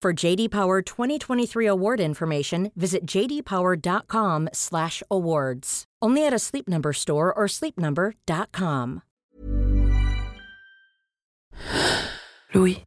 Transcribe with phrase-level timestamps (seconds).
[0.00, 5.84] For JD Power 2023 award information, visit jdpower.com/awards.
[6.00, 9.02] Only at a Sleep Number store or sleepnumber.com.
[12.54, 12.84] Louis.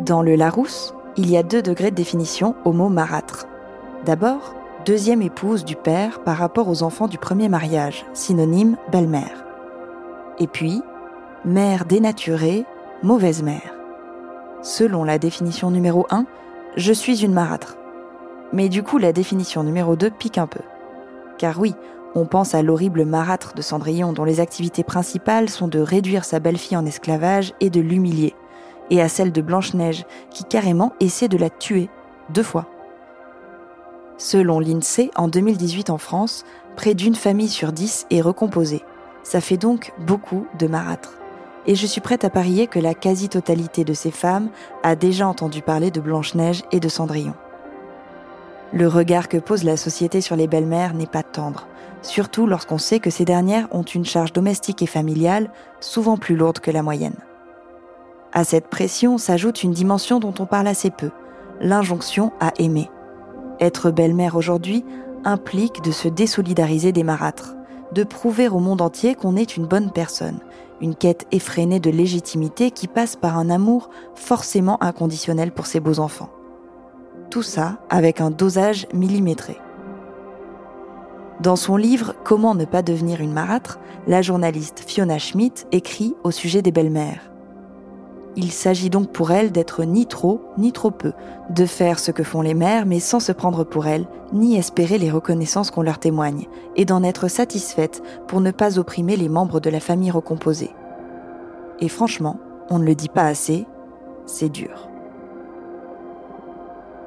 [0.00, 3.46] Dans le Larousse, il y a deux degrés de définition au mot marâtre.
[4.04, 9.43] D'abord, deuxième épouse du père par rapport aux enfants du premier mariage, synonyme belle-mère.
[10.38, 10.82] Et puis,
[11.44, 12.64] mère dénaturée,
[13.02, 13.74] mauvaise mère.
[14.62, 16.26] Selon la définition numéro 1,
[16.76, 17.76] je suis une marâtre.
[18.52, 20.62] Mais du coup, la définition numéro 2 pique un peu.
[21.38, 21.74] Car oui,
[22.14, 26.38] on pense à l'horrible marâtre de Cendrillon dont les activités principales sont de réduire sa
[26.38, 28.34] belle-fille en esclavage et de l'humilier,
[28.90, 31.90] et à celle de Blanche-Neige qui carrément essaie de la tuer,
[32.30, 32.66] deux fois.
[34.16, 36.44] Selon l'INSEE, en 2018 en France,
[36.76, 38.82] près d'une famille sur dix est recomposée.
[39.24, 41.14] Ça fait donc beaucoup de marâtres.
[41.66, 44.50] Et je suis prête à parier que la quasi-totalité de ces femmes
[44.82, 47.34] a déjà entendu parler de Blanche-Neige et de Cendrillon.
[48.74, 51.66] Le regard que pose la société sur les belles-mères n'est pas tendre,
[52.02, 56.58] surtout lorsqu'on sait que ces dernières ont une charge domestique et familiale souvent plus lourde
[56.58, 57.16] que la moyenne.
[58.32, 61.10] À cette pression s'ajoute une dimension dont on parle assez peu,
[61.60, 62.90] l'injonction à aimer.
[63.60, 64.84] Être belle-mère aujourd'hui
[65.24, 67.54] implique de se désolidariser des marâtres,
[67.94, 70.40] de prouver au monde entier qu'on est une bonne personne,
[70.80, 76.00] une quête effrénée de légitimité qui passe par un amour forcément inconditionnel pour ses beaux
[76.00, 76.30] enfants.
[77.30, 79.56] Tout ça avec un dosage millimétré.
[81.40, 86.30] Dans son livre Comment ne pas devenir une marâtre, la journaliste Fiona Schmidt écrit au
[86.30, 87.33] sujet des belles-mères.
[88.36, 91.12] Il s'agit donc pour elle d'être ni trop ni trop peu,
[91.50, 94.98] de faire ce que font les mères mais sans se prendre pour elles, ni espérer
[94.98, 96.46] les reconnaissances qu'on leur témoigne,
[96.76, 100.70] et d'en être satisfaite pour ne pas opprimer les membres de la famille recomposée.
[101.80, 102.38] Et franchement,
[102.70, 103.66] on ne le dit pas assez,
[104.26, 104.88] c'est dur.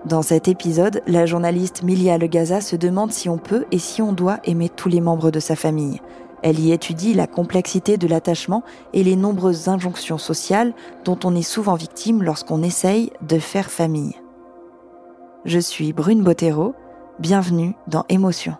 [0.05, 4.13] Dans cet épisode, la journaliste Milia Legaza se demande si on peut et si on
[4.13, 5.99] doit aimer tous les membres de sa famille,
[6.47, 8.63] elle y étudie la complexité de l'attachement
[8.93, 14.15] et les nombreuses injonctions sociales dont on est souvent victime lorsqu'on essaye de faire famille.
[15.43, 16.73] Je suis Brune Bottero,
[17.19, 18.55] bienvenue dans Émotion.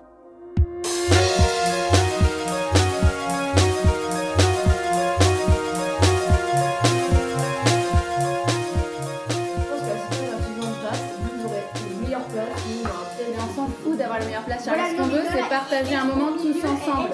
[15.49, 17.11] partager un moment tous ensemble.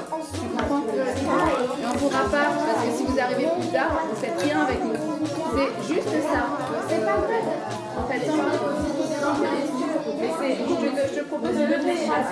[1.94, 4.94] Ne pourra pas, parce que si vous arrivez plus tard, vous faites rien avec nous.
[5.56, 6.48] C'est juste ça.
[6.90, 7.44] C'est pas vrai.
[7.98, 8.32] En fait, je,
[11.20, 12.24] te propose faire à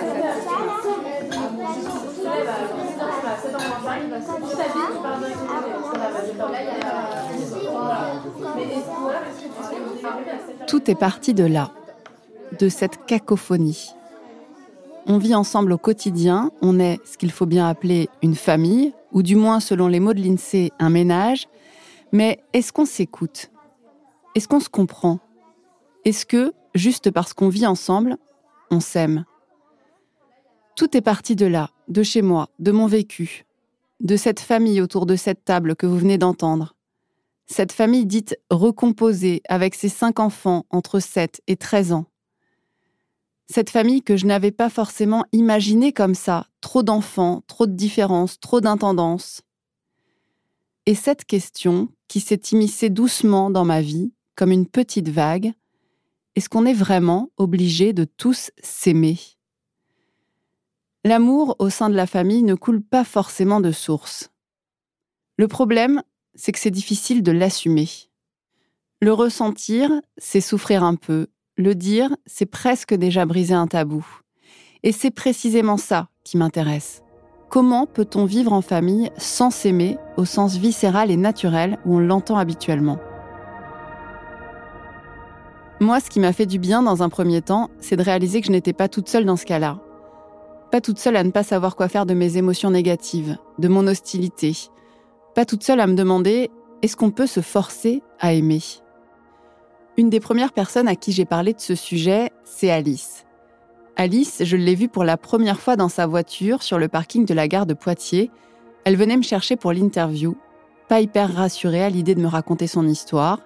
[10.66, 11.70] Tout est parti de là,
[12.58, 13.94] de cette cacophonie
[15.06, 19.22] on vit ensemble au quotidien, on est ce qu'il faut bien appeler une famille, ou
[19.22, 21.46] du moins selon les mots de l'INSEE, un ménage.
[22.12, 23.50] Mais est-ce qu'on s'écoute?
[24.34, 25.20] Est-ce qu'on se comprend?
[26.04, 28.16] Est-ce que, juste parce qu'on vit ensemble,
[28.70, 29.24] on s'aime?
[30.76, 33.44] Tout est parti de là, de chez moi, de mon vécu,
[34.00, 36.74] de cette famille autour de cette table que vous venez d'entendre.
[37.46, 42.06] Cette famille dite recomposée avec ses cinq enfants entre 7 et 13 ans
[43.48, 48.40] cette famille que je n'avais pas forcément imaginée comme ça, trop d'enfants, trop de différences,
[48.40, 49.42] trop d'intendances.
[50.86, 55.52] Et cette question, qui s'est immiscée doucement dans ma vie, comme une petite vague,
[56.34, 59.18] est-ce qu'on est vraiment obligé de tous s'aimer?
[61.04, 64.30] L'amour au sein de la famille ne coule pas forcément de source.
[65.36, 66.02] Le problème,
[66.34, 67.88] c'est que c'est difficile de l'assumer.
[69.00, 71.26] Le ressentir, c'est souffrir un peu.
[71.58, 74.06] Le dire, c'est presque déjà briser un tabou.
[74.82, 77.02] Et c'est précisément ça qui m'intéresse.
[77.50, 82.38] Comment peut-on vivre en famille sans s'aimer au sens viscéral et naturel où on l'entend
[82.38, 82.98] habituellement?
[85.78, 88.46] Moi, ce qui m'a fait du bien dans un premier temps, c'est de réaliser que
[88.46, 89.78] je n'étais pas toute seule dans ce cas-là.
[90.70, 93.86] Pas toute seule à ne pas savoir quoi faire de mes émotions négatives, de mon
[93.86, 94.56] hostilité.
[95.34, 96.50] Pas toute seule à me demander
[96.80, 98.62] est-ce qu'on peut se forcer à aimer?
[99.98, 103.26] Une des premières personnes à qui j'ai parlé de ce sujet, c'est Alice.
[103.96, 107.34] Alice, je l'ai vue pour la première fois dans sa voiture sur le parking de
[107.34, 108.30] la gare de Poitiers.
[108.84, 110.34] Elle venait me chercher pour l'interview,
[110.88, 113.40] pas hyper rassurée à l'idée de me raconter son histoire.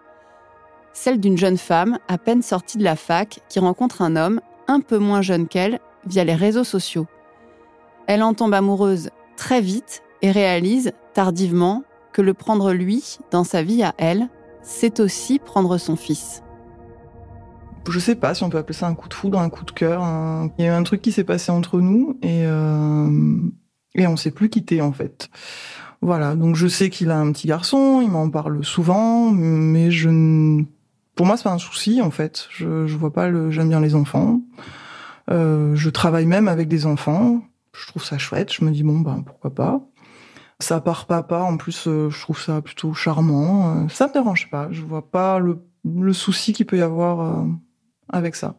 [0.93, 4.79] Celle d'une jeune femme à peine sortie de la fac qui rencontre un homme un
[4.81, 7.09] peu moins jeune qu'elle via les réseaux sociaux.
[8.07, 11.83] Elle en tombe amoureuse très vite et réalise, tardivement,
[12.13, 14.29] que le prendre lui dans sa vie à elle,
[14.67, 16.43] c'est aussi prendre son fils
[17.89, 19.71] je sais pas si on peut appeler ça un coup de foudre, un coup de
[19.71, 20.03] cœur.
[20.59, 23.39] Il y a eu un truc qui s'est passé entre nous et euh...
[23.95, 25.31] et on s'est plus quitté en fait.
[26.03, 30.63] Voilà, donc je sais qu'il a un petit garçon, il m'en parle souvent, mais je
[31.15, 32.49] pour moi c'est pas un souci en fait.
[32.51, 34.41] Je je vois pas le j'aime bien les enfants.
[35.31, 37.43] Euh, je travaille même avec des enfants.
[37.73, 38.53] Je trouve ça chouette.
[38.53, 39.81] Je me dis bon ben pourquoi pas.
[40.59, 43.85] Ça part papa en plus, euh, je trouve ça plutôt charmant.
[43.85, 44.69] Euh, ça me dérange pas.
[44.71, 47.47] Je vois pas le le souci qu'il peut y avoir euh,
[48.09, 48.57] avec ça.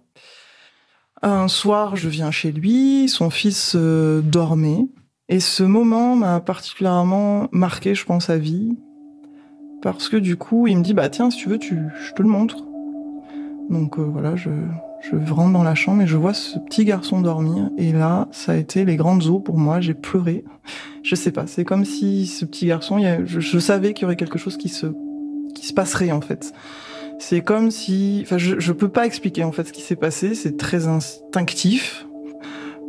[1.21, 4.87] Un soir, je viens chez lui, son fils dormait,
[5.27, 8.77] et ce moment m'a particulièrement marqué, je pense, à vie,
[9.81, 12.21] parce que du coup, il me dit, bah tiens, si tu veux, tu, je te
[12.21, 12.63] le montre.
[13.69, 14.51] Donc voilà, je,
[15.01, 18.53] je rentre dans la chambre et je vois ce petit garçon dormir, et là, ça
[18.53, 20.43] a été les grandes eaux pour moi, j'ai pleuré.
[21.03, 24.37] Je sais pas, c'est comme si ce petit garçon, je, savais qu'il y aurait quelque
[24.37, 24.87] chose qui se,
[25.55, 26.53] qui se passerait en fait.
[27.19, 30.35] C'est comme si, enfin, je, je peux pas expliquer en fait ce qui s'est passé.
[30.35, 32.05] C'est très instinctif.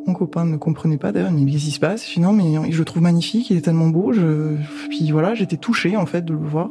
[0.06, 2.10] Mon copain ne comprenait pas d'ailleurs, mais qu'est-ce qui se passe?
[2.10, 4.12] Je non, mais je le trouve magnifique, il est tellement beau.
[4.12, 4.56] Je...
[4.88, 6.70] Puis voilà, j'étais touchée en fait de le voir.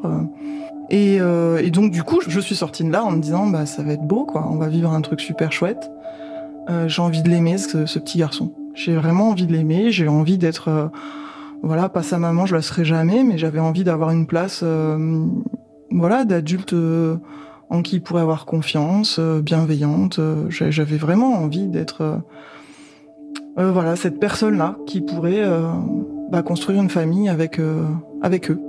[0.92, 0.96] Euh.
[0.96, 3.66] Et, euh, et, donc du coup, je suis sortie de là en me disant, bah
[3.66, 4.48] ça va être beau, quoi.
[4.52, 5.92] On va vivre un truc super chouette.
[6.70, 8.54] Euh, j'ai envie de l'aimer, ce, petit garçon.
[8.74, 9.92] J'ai vraiment envie de l'aimer.
[9.92, 10.88] J'ai envie d'être, euh,
[11.64, 15.26] voilà, pas sa maman, je la serai jamais, mais j'avais envie d'avoir une place, euh,
[15.92, 16.74] voilà, d'adulte
[17.70, 20.20] en qui il pourrait avoir confiance, euh, bienveillante.
[20.20, 22.02] Euh, j'avais vraiment envie d'être
[23.58, 25.44] euh, voilà cette personne-là qui pourrait
[26.30, 27.60] bah, construire une famille avec
[28.22, 28.62] avec eux.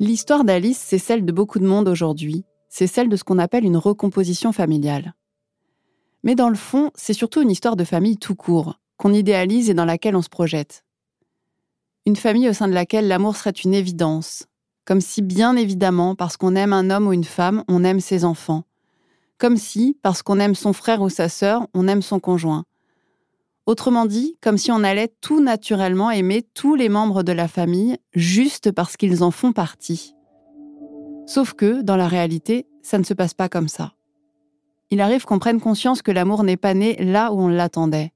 [0.00, 2.44] L'histoire d'Alice, c'est celle de beaucoup de monde aujourd'hui.
[2.68, 5.14] C'est celle de ce qu'on appelle une recomposition familiale.
[6.22, 9.74] Mais dans le fond, c'est surtout une histoire de famille tout court, qu'on idéalise et
[9.74, 10.84] dans laquelle on se projette.
[12.06, 14.46] Une famille au sein de laquelle l'amour serait une évidence,
[14.84, 18.24] comme si bien évidemment, parce qu'on aime un homme ou une femme, on aime ses
[18.24, 18.64] enfants.
[19.36, 22.64] Comme si, parce qu'on aime son frère ou sa sœur, on aime son conjoint.
[23.68, 27.98] Autrement dit, comme si on allait tout naturellement aimer tous les membres de la famille
[28.14, 30.16] juste parce qu'ils en font partie.
[31.26, 33.92] Sauf que, dans la réalité, ça ne se passe pas comme ça.
[34.90, 38.12] Il arrive qu'on prenne conscience que l'amour n'est pas né là où on l'attendait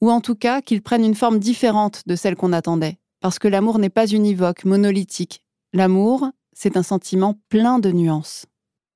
[0.00, 3.48] ou en tout cas qu'il prenne une forme différente de celle qu'on attendait, parce que
[3.48, 5.42] l'amour n'est pas univoque, monolithique.
[5.72, 8.46] L'amour, c'est un sentiment plein de nuances.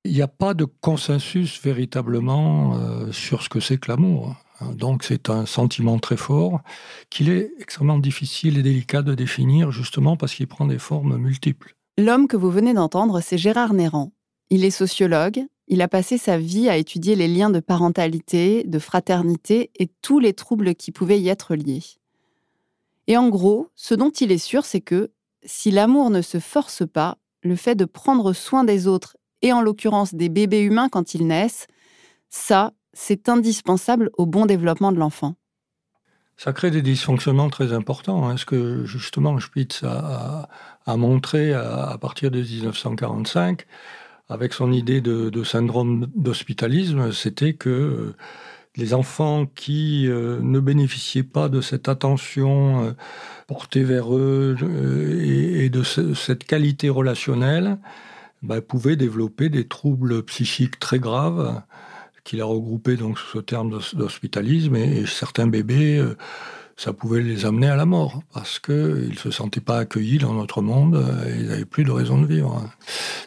[0.04, 4.35] Il n'y a pas de consensus véritablement euh, sur ce que c'est que l'amour.
[4.62, 4.75] Hein.
[4.75, 6.61] Donc c'est un sentiment très fort
[7.11, 11.75] qu'il est extrêmement difficile et délicat de définir justement parce qu'il prend des formes multiples.
[11.99, 14.12] L'homme que vous venez d'entendre, c'est Gérard Néran.
[14.50, 18.78] Il est sociologue, il a passé sa vie à étudier les liens de parentalité, de
[18.78, 21.83] fraternité et tous les troubles qui pouvaient y être liés.
[23.07, 25.11] Et en gros, ce dont il est sûr, c'est que
[25.45, 29.61] si l'amour ne se force pas, le fait de prendre soin des autres, et en
[29.61, 31.66] l'occurrence des bébés humains quand ils naissent,
[32.31, 35.34] ça, c'est indispensable au bon développement de l'enfant.
[36.37, 38.28] Ça crée des dysfonctionnements très importants.
[38.28, 40.49] Hein, ce que justement Spitz a,
[40.96, 43.64] montré à, partir de 1945
[44.28, 48.16] avec son idée de, syndrome d'hospitalisme, c'était que euh,
[48.76, 52.92] les enfants qui euh, ne bénéficiaient pas de cette attention euh,
[53.46, 54.56] portée vers eux
[55.22, 57.78] et, de cette qualité relationnelle
[58.42, 61.62] bah, pouvaient développer des troubles psychiques très graves
[62.24, 66.02] qu'il a regroupés donc sous ce terme d'hospitalisme et, certains bébés
[66.76, 70.34] ça pouvait les amener à la mort, parce qu'ils ne se sentaient pas accueillis dans
[70.34, 72.62] notre monde, et ils n'avaient plus de raison de vivre.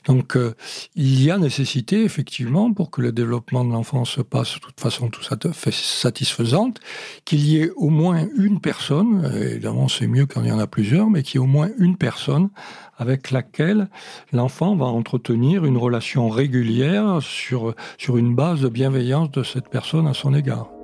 [0.05, 0.53] Donc euh,
[0.95, 4.79] il y a nécessité, effectivement, pour que le développement de l'enfant se passe de toute
[4.79, 6.79] façon tout satisfaisante,
[7.25, 10.67] qu'il y ait au moins une personne, évidemment c'est mieux quand il y en a
[10.67, 12.49] plusieurs, mais qu'il y ait au moins une personne
[12.97, 13.89] avec laquelle
[14.31, 20.07] l'enfant va entretenir une relation régulière sur, sur une base de bienveillance de cette personne
[20.07, 20.74] à son égard.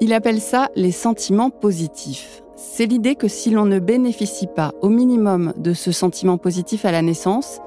[0.00, 2.42] Il appelle ça les sentiments positifs.
[2.54, 6.92] C'est l'idée que si l'on ne bénéficie pas au minimum de ce sentiment positif à
[6.92, 7.60] la naissance,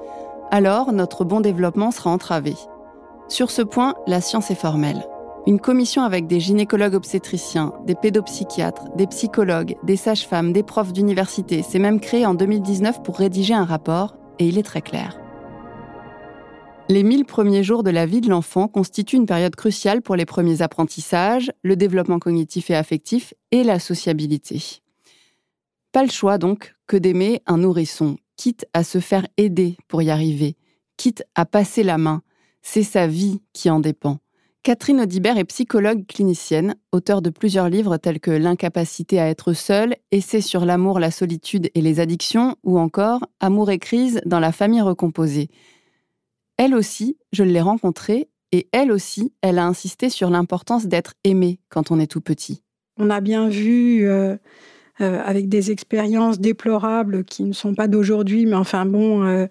[0.52, 2.54] alors notre bon développement sera entravé.
[3.28, 5.06] Sur ce point, la science est formelle.
[5.46, 11.62] Une commission avec des gynécologues obstétriciens, des pédopsychiatres, des psychologues, des sages-femmes, des profs d'université
[11.62, 15.19] s'est même créée en 2019 pour rédiger un rapport, et il est très clair.
[16.90, 20.26] Les 1000 premiers jours de la vie de l'enfant constituent une période cruciale pour les
[20.26, 24.80] premiers apprentissages, le développement cognitif et affectif et la sociabilité.
[25.92, 30.10] Pas le choix donc que d'aimer un nourrisson, quitte à se faire aider pour y
[30.10, 30.56] arriver,
[30.96, 32.22] quitte à passer la main.
[32.60, 34.18] C'est sa vie qui en dépend.
[34.64, 39.94] Catherine Audibert est psychologue clinicienne, auteure de plusieurs livres tels que L'incapacité à être seule,
[40.10, 44.50] Essai sur l'amour, la solitude et les addictions, ou encore Amour et crise dans la
[44.50, 45.50] famille recomposée.
[46.62, 51.58] Elle aussi, je l'ai rencontrée et elle aussi, elle a insisté sur l'importance d'être aimée
[51.70, 52.62] quand on est tout petit.
[52.98, 54.36] On a bien vu, euh,
[55.00, 59.48] euh, avec des expériences déplorables qui ne sont pas d'aujourd'hui, mais enfin bon,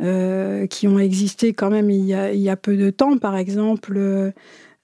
[0.00, 4.32] euh, qui ont existé quand même il y a, peu de temps, par exemple.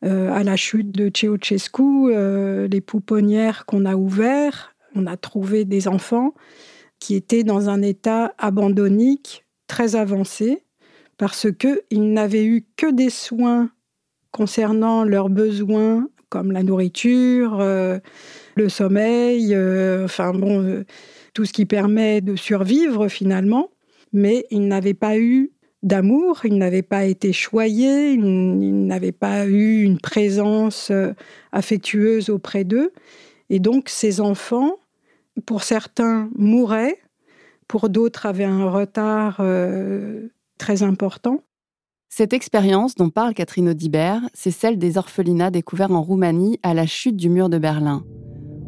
[0.02, 2.10] à la chute de Ceausescu,
[2.68, 6.34] les pouponnières qu'on a ouvertes, on a trouvé des enfants
[6.98, 10.64] qui étaient dans un état abandonnique très avancé,
[11.20, 13.70] parce qu'ils n'avaient eu que des soins
[14.30, 17.98] concernant leurs besoins, comme la nourriture, euh,
[18.56, 20.86] le sommeil, euh, enfin bon, euh,
[21.34, 23.68] tout ce qui permet de survivre finalement,
[24.14, 25.50] mais ils n'avaient pas eu
[25.82, 30.90] d'amour, ils n'avaient pas été choyés, ils n'avaient pas eu une présence
[31.52, 32.94] affectueuse auprès d'eux.
[33.50, 34.76] Et donc ces enfants,
[35.44, 36.96] pour certains, mouraient,
[37.68, 39.42] pour d'autres avaient un retard
[40.60, 41.38] très important.
[42.10, 46.86] Cette expérience dont parle Catherine Audibert, c'est celle des orphelinats découverts en Roumanie à la
[46.86, 48.04] chute du mur de Berlin.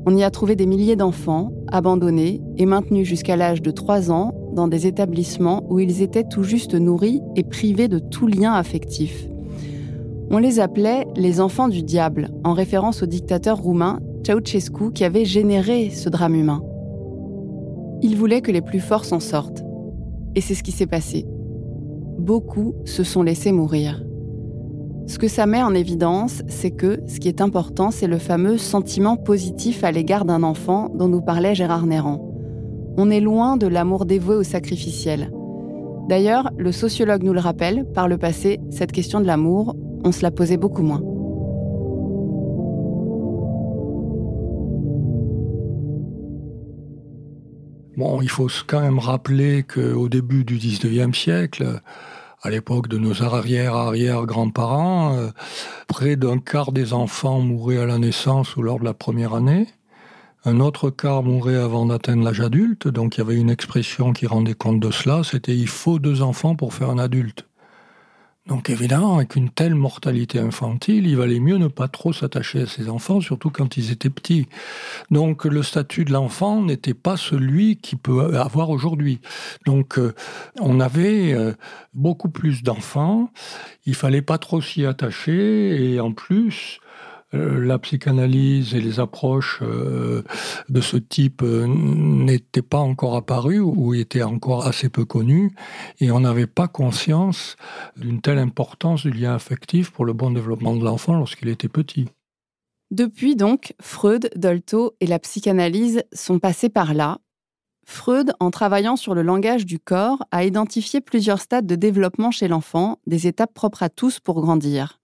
[0.06, 4.32] On y a trouvé des milliers d'enfants, abandonnés et maintenus jusqu'à l'âge de 3 ans
[4.54, 9.28] dans des établissements où ils étaient tout juste nourris et privés de tout lien affectif.
[10.30, 15.26] On les appelait les enfants du diable, en référence au dictateur roumain Ceausescu qui avait
[15.26, 16.62] généré ce drame humain.
[18.00, 19.62] Il voulait que les plus forts s'en sortent.
[20.34, 21.26] Et c'est ce qui s'est passé
[22.22, 24.02] beaucoup se sont laissés mourir.
[25.06, 28.56] Ce que ça met en évidence, c'est que ce qui est important, c'est le fameux
[28.56, 32.32] sentiment positif à l'égard d'un enfant dont nous parlait Gérard Néran.
[32.96, 35.30] On est loin de l'amour dévoué au sacrificiel.
[36.08, 40.22] D'ailleurs, le sociologue nous le rappelle, par le passé, cette question de l'amour, on se
[40.22, 41.02] la posait beaucoup moins.
[47.96, 51.80] Bon, il faut quand même rappeler qu'au début du 19e siècle,
[52.40, 55.28] à l'époque de nos arrière-arrière-grands-parents, euh,
[55.88, 59.66] près d'un quart des enfants mouraient à la naissance ou lors de la première année.
[60.44, 64.26] Un autre quart mourait avant d'atteindre l'âge adulte, donc il y avait une expression qui
[64.26, 67.46] rendait compte de cela, c'était il faut deux enfants pour faire un adulte.
[68.46, 72.66] Donc évidemment, avec une telle mortalité infantile, il valait mieux ne pas trop s'attacher à
[72.66, 74.48] ses enfants, surtout quand ils étaient petits.
[75.12, 79.20] Donc le statut de l'enfant n'était pas celui qu'il peut avoir aujourd'hui.
[79.64, 80.12] Donc euh,
[80.60, 81.52] on avait euh,
[81.94, 83.30] beaucoup plus d'enfants,
[83.86, 86.80] il fallait pas trop s'y attacher, et en plus,
[87.32, 90.22] la psychanalyse et les approches euh,
[90.68, 95.52] de ce type euh, n'étaient pas encore apparues ou étaient encore assez peu connues,
[96.00, 97.56] et on n'avait pas conscience
[97.96, 102.08] d'une telle importance du lien affectif pour le bon développement de l'enfant lorsqu'il était petit.
[102.90, 107.18] Depuis donc, Freud, Dolto et la psychanalyse sont passés par là.
[107.86, 112.48] Freud, en travaillant sur le langage du corps, a identifié plusieurs stades de développement chez
[112.48, 115.01] l'enfant, des étapes propres à tous pour grandir.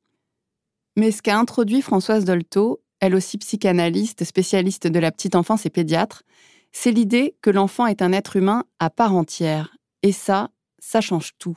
[0.99, 5.71] Mais ce qu'a introduit Françoise Dolto, elle aussi psychanalyste, spécialiste de la petite enfance et
[5.71, 6.25] pédiatre,
[6.73, 9.77] c'est l'idée que l'enfant est un être humain à part entière.
[10.03, 10.51] Et ça,
[10.81, 11.57] ça change tout.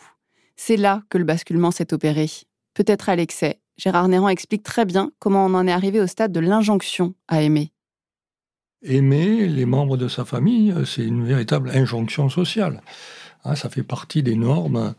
[0.57, 2.29] C'est là que le basculement s'est opéré.
[2.75, 3.60] Peut-être à l'excès.
[3.77, 7.41] Gérard Néran explique très bien comment on en est arrivé au stade de l'injonction à
[7.41, 7.71] aimer.
[8.83, 12.83] Aimer les membres de sa famille, c'est une véritable injonction sociale.
[13.43, 14.93] Hein, ça fait partie des normes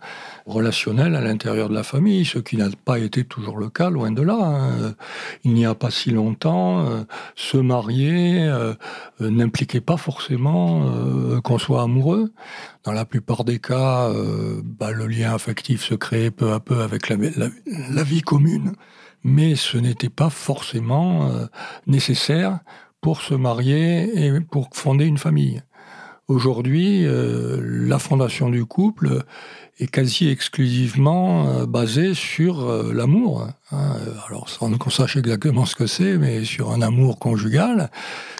[0.46, 4.10] relationnelles à l'intérieur de la famille, ce qui n'a pas été toujours le cas, loin
[4.10, 4.34] de là.
[4.34, 4.94] Hein.
[5.44, 7.04] Il n'y a pas si longtemps, euh,
[7.36, 8.74] se marier euh,
[9.20, 12.32] n'impliquait pas forcément euh, qu'on soit amoureux.
[12.82, 14.10] Dans la plupart des cas,
[14.64, 18.72] bah, le lien affectif se créait peu à peu avec la vie commune,
[19.22, 21.30] mais ce n'était pas forcément
[21.86, 22.58] nécessaire
[23.00, 25.62] pour se marier et pour fonder une famille.
[26.28, 29.24] Aujourd'hui, euh, la fondation du couple
[29.80, 33.48] est quasi exclusivement euh, basée sur euh, l'amour.
[33.72, 33.96] Hein.
[34.28, 37.90] Alors, sans qu'on sache exactement ce que c'est, mais sur un amour conjugal,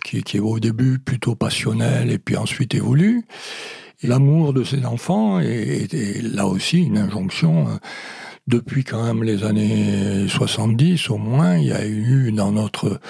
[0.05, 3.25] qui, est au début plutôt passionnel et puis ensuite évolue.
[4.05, 7.67] L'amour de ses enfants est, est, là aussi une injonction
[8.49, 13.01] depuis quand même les années 70 au moins, il y a eu dans notre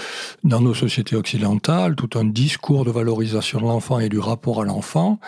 [0.44, 4.64] dans nos sociétés occidentales tout un discours de valorisation de l'enfant et du rapport à
[4.64, 5.18] l'enfant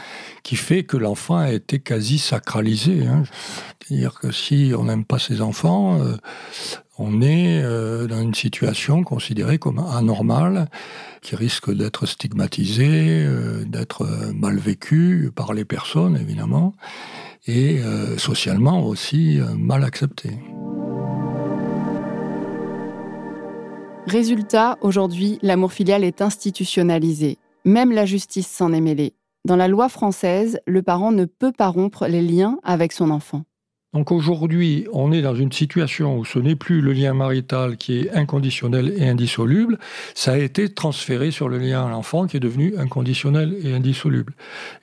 [0.43, 3.07] qui fait que l'enfant a été quasi sacralisé.
[3.07, 3.23] Hein.
[3.81, 6.17] C'est-à-dire que si on n'aime pas ses enfants, euh,
[6.99, 10.69] on est euh, dans une situation considérée comme anormale,
[11.23, 16.75] qui risque d'être stigmatisée, euh, d'être mal vécue par les personnes, évidemment
[17.47, 20.31] et euh, socialement aussi euh, mal accepté.
[24.07, 27.39] Résultat, aujourd'hui, l'amour filial est institutionnalisé.
[27.65, 29.15] Même la justice s'en est mêlée.
[29.47, 33.45] Dans la loi française, le parent ne peut pas rompre les liens avec son enfant.
[33.95, 38.01] Donc aujourd'hui, on est dans une situation où ce n'est plus le lien marital qui
[38.01, 39.79] est inconditionnel et indissoluble,
[40.17, 44.35] ça a été transféré sur le lien à l'enfant qui est devenu inconditionnel et indissoluble.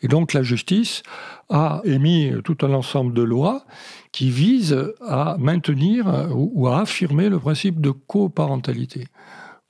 [0.01, 1.03] Et donc la justice
[1.49, 3.65] a émis tout un ensemble de lois
[4.13, 9.07] qui visent à maintenir ou à affirmer le principe de coparentalité.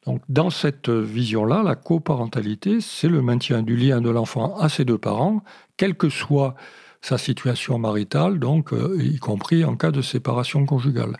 [0.06, 4.84] Donc, dans cette vision-là, la coparentalité, c'est le maintien du lien de l'enfant à ses
[4.84, 5.44] deux parents,
[5.78, 6.56] quel que soit
[7.02, 11.18] sa situation maritale, donc euh, y compris en cas de séparation conjugale.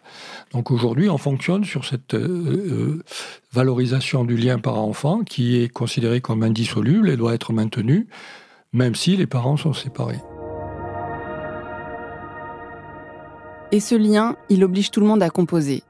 [0.52, 3.04] Donc aujourd'hui, on fonctionne sur cette euh, euh,
[3.52, 8.08] valorisation du lien parent-enfant qui est considéré comme indissoluble et doit être maintenu,
[8.74, 10.20] même si les parents sont séparés.
[13.72, 15.82] Et ce lien, il oblige tout le monde à composer.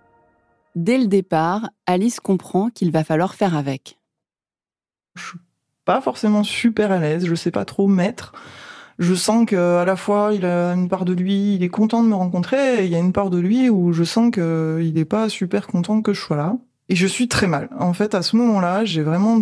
[0.75, 3.97] Dès le départ, Alice comprend qu'il va falloir faire avec.
[5.15, 5.39] Je suis
[5.83, 8.33] pas forcément super à l'aise, je sais pas trop mettre
[9.01, 12.03] je sens que à la fois il a une part de lui, il est content
[12.03, 14.93] de me rencontrer, et il y a une part de lui où je sens qu'il
[14.93, 16.57] n'est pas super content que je sois là.
[16.87, 17.69] Et je suis très mal.
[17.79, 19.41] En fait, à ce moment-là, j'ai vraiment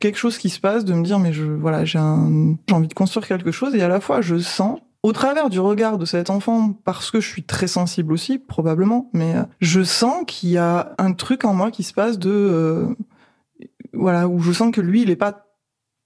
[0.00, 2.94] quelque chose qui se passe de me dire mais je voilà j'ai j'ai envie de
[2.94, 6.30] construire quelque chose et à la fois je sens au travers du regard de cet
[6.30, 10.58] enfant parce que je suis très sensible aussi probablement mais euh, je sens qu'il y
[10.58, 12.86] a un truc en moi qui se passe de euh,
[13.92, 15.47] voilà où je sens que lui il est pas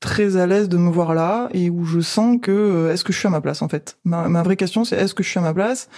[0.03, 3.13] très à l'aise de me voir là et où je sens que euh, est-ce que
[3.13, 3.97] je suis à ma place en fait?
[4.05, 5.89] Ma, vraie question c'est est-ce que je suis à ma place?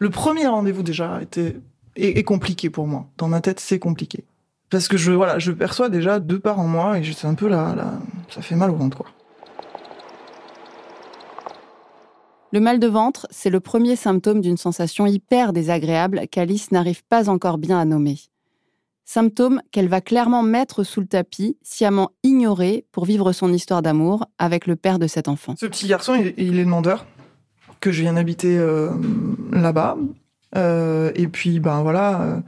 [0.00, 1.56] Le premier rendez-vous déjà était
[1.94, 3.06] est, compliqué pour moi.
[3.18, 4.24] Dans ma tête c'est compliqué
[4.70, 7.46] parce que je voilà je perçois déjà deux parts en moi et c'est un peu
[7.46, 7.92] là, là
[8.30, 9.06] ça fait mal au ventre quoi.
[12.54, 17.30] Le mal de ventre, c'est le premier symptôme d'une sensation hyper désagréable qu'Alice n'arrive pas
[17.30, 18.18] encore bien à nommer.
[19.04, 24.26] Symptôme qu'elle va clairement mettre sous le tapis, sciemment ignoré pour vivre son histoire d'amour
[24.38, 25.54] avec le père de cet enfant.
[25.58, 27.04] Ce petit garçon, il, est demandeur,
[27.80, 28.90] que je viens d'habiter euh,
[29.50, 29.96] là-bas.
[30.56, 32.22] Euh, et puis, ben voilà.
[32.22, 32.40] Euh,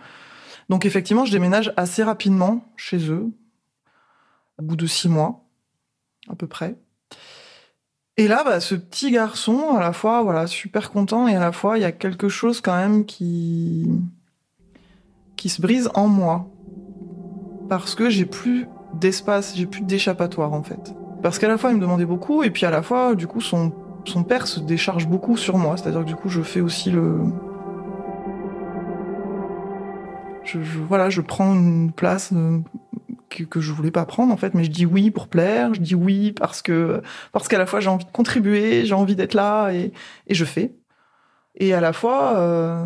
[0.68, 3.26] donc effectivement, je déménage assez rapidement chez eux,
[4.58, 5.44] au bout de six mois,
[6.30, 6.76] à peu près.
[8.16, 11.50] Et là, bah, ce petit garçon, à la fois, voilà, super content, et à la
[11.50, 13.88] fois, il y a quelque chose quand même qui
[15.48, 16.48] se brise en moi.
[17.68, 20.94] Parce que j'ai plus d'espace, j'ai plus d'échappatoire en fait.
[21.22, 23.40] Parce qu'à la fois il me demandait beaucoup et puis à la fois du coup
[23.40, 23.72] son,
[24.04, 25.76] son père se décharge beaucoup sur moi.
[25.76, 27.20] C'est-à-dire que du coup je fais aussi le...
[30.44, 32.58] Je, voilà, je prends une place euh,
[33.30, 35.94] que, je voulais pas prendre en fait, mais je dis oui pour plaire, je dis
[35.94, 37.02] oui parce que
[37.32, 39.92] parce qu'à la fois j'ai envie de contribuer, j'ai envie d'être là et
[40.28, 40.74] je fais.
[41.56, 42.84] Et à la fois, euh,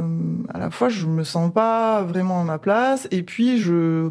[0.52, 3.08] à la fois, je me sens pas vraiment à ma place.
[3.10, 4.10] Et puis, je,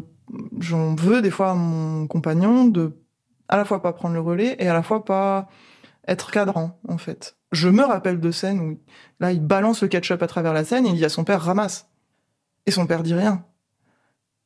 [0.58, 2.92] j'en veux des fois à mon compagnon de,
[3.48, 5.48] à la fois pas prendre le relais et à la fois pas
[6.08, 7.36] être cadrant, en fait.
[7.52, 8.78] Je me rappelle de scènes où,
[9.20, 11.40] là, il balance le ketchup à travers la scène et il dit à son père,
[11.40, 11.88] ramasse.
[12.66, 13.44] Et son père dit rien.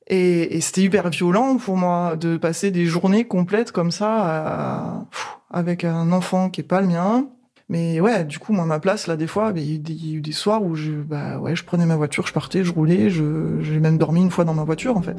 [0.08, 5.06] Et, et c'était hyper violent pour moi de passer des journées complètes comme ça
[5.50, 7.28] avec un enfant qui est pas le mien,
[7.72, 10.32] mais ouais, du coup, moi, ma place, là, des fois, il y, a eu des
[10.32, 13.96] soirs où je, bah, ouais, je prenais ma voiture, je partais, je roulais, j'ai même
[13.96, 15.16] dormi une fois dans ma voiture, en fait.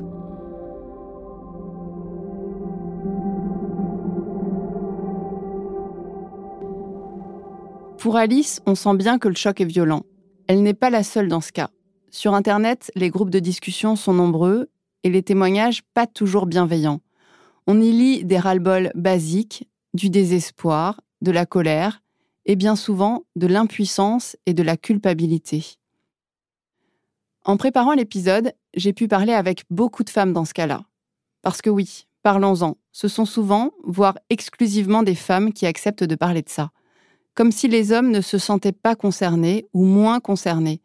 [7.97, 10.03] Pour Alice, on sent bien que le choc est violent.
[10.45, 11.71] Elle n'est pas la seule dans ce cas.
[12.11, 14.69] Sur Internet, les groupes de discussion sont nombreux
[15.03, 17.01] et les témoignages pas toujours bienveillants.
[17.65, 22.02] On y lit des ras-le-bol basiques, du désespoir, de la colère
[22.45, 25.77] et bien souvent de l'impuissance et de la culpabilité.
[27.45, 30.83] En préparant l'épisode, j'ai pu parler avec beaucoup de femmes dans ce cas-là.
[31.41, 36.41] Parce que oui, parlons-en, ce sont souvent, voire exclusivement des femmes qui acceptent de parler
[36.41, 36.71] de ça.
[37.35, 40.81] Comme si les hommes ne se sentaient pas concernés ou moins concernés.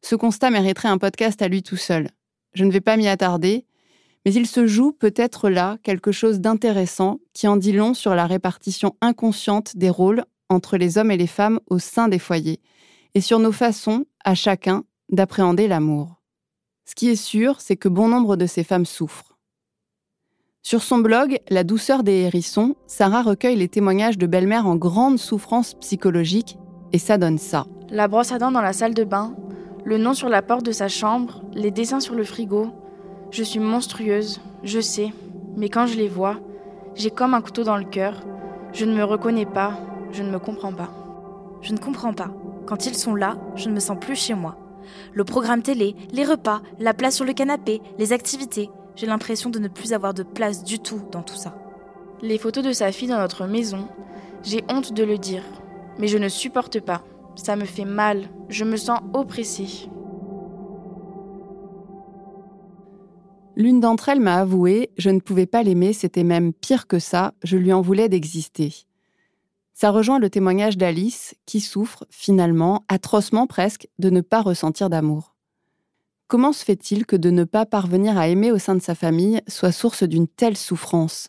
[0.00, 2.08] Ce constat mériterait un podcast à lui tout seul.
[2.54, 3.66] Je ne vais pas m'y attarder,
[4.24, 8.26] mais il se joue peut-être là quelque chose d'intéressant qui en dit long sur la
[8.26, 12.60] répartition inconsciente des rôles entre les hommes et les femmes au sein des foyers,
[13.14, 16.22] et sur nos façons, à chacun, d'appréhender l'amour.
[16.84, 19.38] Ce qui est sûr, c'est que bon nombre de ces femmes souffrent.
[20.62, 25.18] Sur son blog La douceur des hérissons, Sarah recueille les témoignages de belles-mères en grande
[25.18, 26.56] souffrance psychologique,
[26.92, 27.66] et ça donne ça.
[27.90, 29.34] La brosse à dents dans la salle de bain,
[29.84, 32.68] le nom sur la porte de sa chambre, les dessins sur le frigo.
[33.30, 35.12] Je suis monstrueuse, je sais,
[35.56, 36.38] mais quand je les vois,
[36.94, 38.22] j'ai comme un couteau dans le cœur.
[38.72, 39.78] Je ne me reconnais pas,
[40.12, 40.90] je ne me comprends pas.
[41.62, 42.30] Je ne comprends pas.
[42.66, 44.56] Quand ils sont là, je ne me sens plus chez moi.
[45.12, 49.58] Le programme télé, les repas, la place sur le canapé, les activités, j'ai l'impression de
[49.58, 51.56] ne plus avoir de place du tout dans tout ça.
[52.20, 53.88] Les photos de sa fille dans notre maison,
[54.42, 55.42] j'ai honte de le dire,
[55.98, 57.02] mais je ne supporte pas.
[57.34, 59.88] Ça me fait mal, je me sens oppressée.
[63.56, 67.32] L'une d'entre elles m'a avoué Je ne pouvais pas l'aimer, c'était même pire que ça,
[67.42, 68.86] je lui en voulais d'exister.
[69.74, 75.34] Ça rejoint le témoignage d'Alice, qui souffre, finalement, atrocement presque, de ne pas ressentir d'amour.
[76.28, 79.42] Comment se fait-il que de ne pas parvenir à aimer au sein de sa famille
[79.48, 81.28] soit source d'une telle souffrance?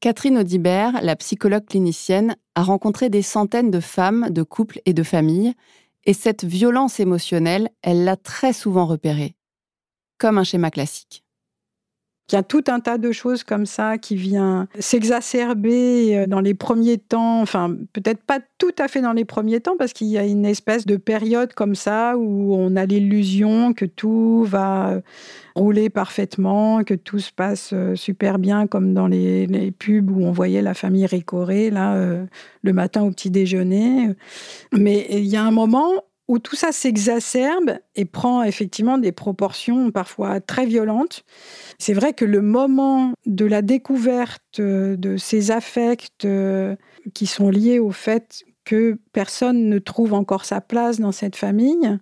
[0.00, 5.02] Catherine Audibert, la psychologue clinicienne, a rencontré des centaines de femmes, de couples et de
[5.02, 5.54] familles,
[6.04, 9.36] et cette violence émotionnelle, elle l'a très souvent repérée,
[10.18, 11.24] comme un schéma classique.
[12.30, 16.40] Il y a tout un tas de choses comme ça qui vient s'exacerber euh, dans
[16.40, 20.08] les premiers temps, enfin peut-être pas tout à fait dans les premiers temps, parce qu'il
[20.08, 25.00] y a une espèce de période comme ça où on a l'illusion que tout va
[25.54, 30.32] rouler parfaitement, que tout se passe euh, super bien, comme dans les, pubs où on
[30.32, 32.24] voyait la famille récorée là euh,
[32.62, 34.10] le matin au petit déjeuner.
[34.72, 35.90] Mais il y a un moment
[36.30, 41.24] où tout ça s'exacerbe et prend effectivement des proportions parfois très violentes.
[41.80, 46.76] C'est vrai que le moment de la découverte de ces affects euh,
[47.14, 51.98] qui sont liés au fait que personne ne trouve encore sa place dans cette famille,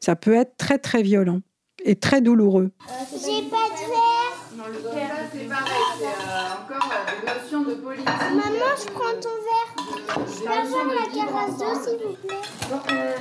[0.00, 1.42] ça peut être très très violent
[1.84, 2.72] et très douloureux.
[3.12, 4.56] J'ai pas de verre.
[4.56, 8.08] Non, le verre, c'est pareil, c'est euh, encore euh, des notions de politique.
[8.08, 9.77] Maman, je prends ton verre.
[10.26, 12.36] Je peux avoir la carasse d'eau, s'il vous plaît.
[12.70, 13.14] Bon, euh,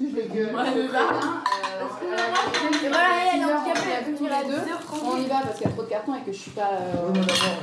[0.00, 0.52] je vais gueuler.
[0.52, 1.42] Ouais, le jardin.
[5.04, 6.70] On y va parce qu'il y a trop de cartons et que je suis pas,
[6.72, 7.12] euh,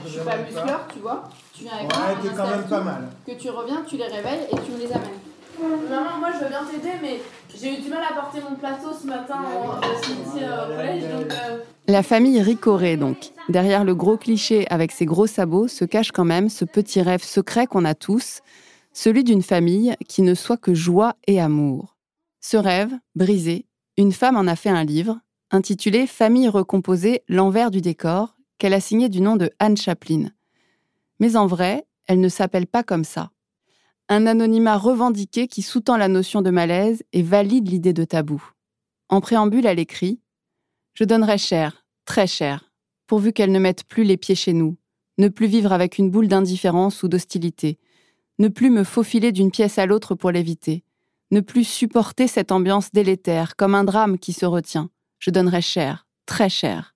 [0.06, 1.24] je suis pas muscleur, tu vois.
[1.54, 2.06] Tu viens avec moi.
[2.06, 3.10] Ouais, t'es quand même pas mal.
[3.26, 5.20] Que tu reviens, tu les réveilles et tu me les amènes.
[5.62, 7.22] Maman, moi je veux bien t'aider, mais
[7.54, 9.72] j'ai eu du mal à porter mon plateau ce matin au
[10.38, 11.04] euh, collège.
[11.12, 13.32] Donc, euh, La famille Ricoré, donc.
[13.50, 17.24] Derrière le gros cliché avec ses gros sabots se cache quand même ce petit rêve
[17.24, 18.40] secret qu'on a tous,
[18.94, 21.98] celui d'une famille qui ne soit que joie et amour.
[22.40, 23.66] Ce rêve, brisé,
[23.98, 25.20] une femme en a fait un livre,
[25.52, 30.30] intitulé Famille recomposée, l'envers du décor, qu'elle a signé du nom de Anne Chaplin.
[31.20, 33.32] Mais en vrai, elle ne s'appelle pas comme ça.
[34.12, 38.44] Un anonymat revendiqué qui sous-tend la notion de malaise et valide l'idée de tabou.
[39.08, 40.20] En préambule, elle écrit
[40.96, 42.72] Je donnerais cher, très cher,
[43.06, 44.78] pourvu qu'elle ne mette plus les pieds chez nous,
[45.20, 47.78] ne plus vivre avec une boule d'indifférence ou d'hostilité,
[48.40, 50.84] ne plus me faufiler d'une pièce à l'autre pour l'éviter,
[51.30, 54.90] ne plus supporter cette ambiance délétère, comme un drame qui se retient.
[55.20, 56.96] Je donnerais cher, très cher.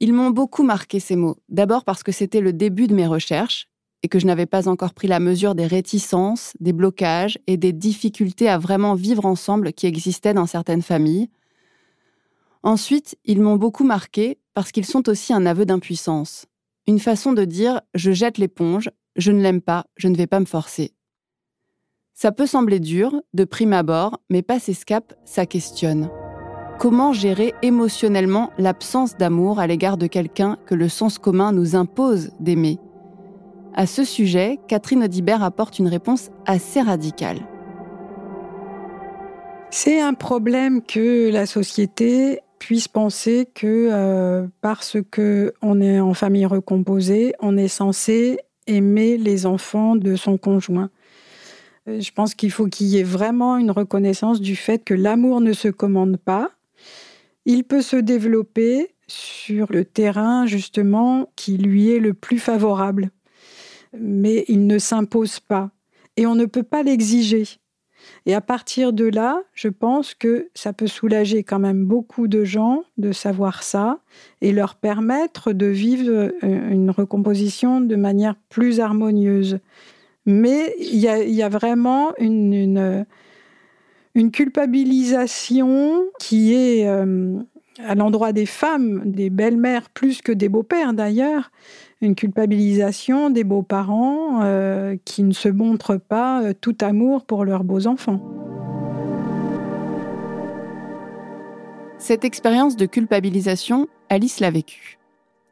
[0.00, 3.70] Ils m'ont beaucoup marqué ces mots, d'abord parce que c'était le début de mes recherches
[4.02, 7.72] et que je n'avais pas encore pris la mesure des réticences, des blocages et des
[7.72, 11.28] difficultés à vraiment vivre ensemble qui existaient dans certaines familles.
[12.62, 16.46] Ensuite, ils m'ont beaucoup marqué parce qu'ils sont aussi un aveu d'impuissance,
[16.86, 20.40] une façon de dire je jette l'éponge, je ne l'aime pas, je ne vais pas
[20.40, 20.92] me forcer.
[22.14, 26.08] Ça peut sembler dur, de prime abord, mais pas s'escape, ça questionne.
[26.78, 32.30] Comment gérer émotionnellement l'absence d'amour à l'égard de quelqu'un que le sens commun nous impose
[32.40, 32.78] d'aimer?
[33.78, 37.40] À ce sujet, Catherine Audibert apporte une réponse assez radicale.
[39.70, 46.14] C'est un problème que la société puisse penser que euh, parce que on est en
[46.14, 50.88] famille recomposée, on est censé aimer les enfants de son conjoint.
[51.86, 55.42] Euh, je pense qu'il faut qu'il y ait vraiment une reconnaissance du fait que l'amour
[55.42, 56.50] ne se commande pas.
[57.44, 63.10] Il peut se développer sur le terrain justement qui lui est le plus favorable,
[63.98, 65.70] mais il ne s'impose pas
[66.16, 67.44] et on ne peut pas l'exiger.
[68.24, 72.44] Et à partir de là, je pense que ça peut soulager quand même beaucoup de
[72.44, 74.00] gens de savoir ça
[74.40, 79.58] et leur permettre de vivre euh, une recomposition de manière plus harmonieuse.
[80.24, 83.06] Mais il y a, vraiment une,
[84.16, 87.38] une, culpabilisation qui est euh,
[87.84, 91.52] à l'endroit des femmes, des belles-mères plus que des beaux-pères d'ailleurs,
[92.00, 97.64] une culpabilisation des beaux-parents euh, qui ne se montrent pas euh, tout amour pour leurs
[97.64, 98.20] beaux enfants.
[101.98, 104.98] Cette expérience de culpabilisation, Alice l'a vécue.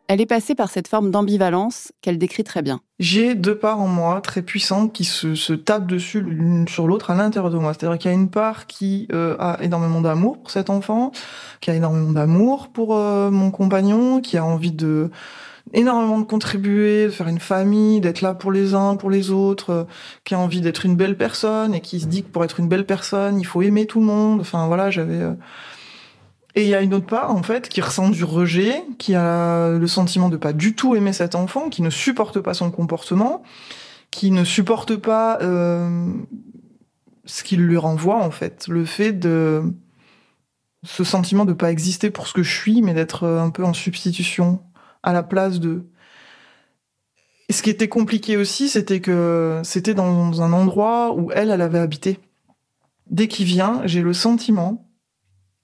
[0.07, 2.83] Elle est passée par cette forme d'ambivalence qu'elle décrit très bien.
[2.99, 7.15] J'ai deux parts en moi très puissantes qui se, tapent dessus l'une sur l'autre à
[7.15, 7.73] l'intérieur de moi.
[7.73, 11.11] C'est-à-dire qu'il y a une part qui euh, a énormément d'amour pour cet enfant,
[11.63, 15.11] qui a énormément d'amour pour mon compagnon, qui a envie de
[15.75, 19.71] énormément de contribuer, de faire une famille, d'être là pour les uns, pour les autres,
[19.71, 19.85] euh,
[20.25, 22.69] qui a envie d'être une belle personne et qui se dit que pour être une
[22.69, 24.41] belle personne, il faut aimer tout le monde.
[24.41, 25.21] Enfin voilà, j'avais.
[25.21, 25.35] Euh,
[26.55, 29.71] et il y a une autre part en fait qui ressent du rejet, qui a
[29.71, 33.43] le sentiment de pas du tout aimer cet enfant, qui ne supporte pas son comportement,
[34.13, 36.13] qui ne supporte pas euh,
[37.25, 39.63] ce qu'il lui renvoie en fait, le fait de
[40.85, 43.73] ce sentiment de pas exister pour ce que je suis, mais d'être un peu en
[43.73, 44.61] substitution
[45.05, 45.85] à la place de.
[47.51, 51.79] ce qui était compliqué aussi, c'était que c'était dans un endroit où elle, elle avait
[51.79, 52.19] habité.
[53.09, 54.89] Dès qu'il vient, j'ai le sentiment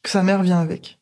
[0.02, 0.98] que sa mère vient avec.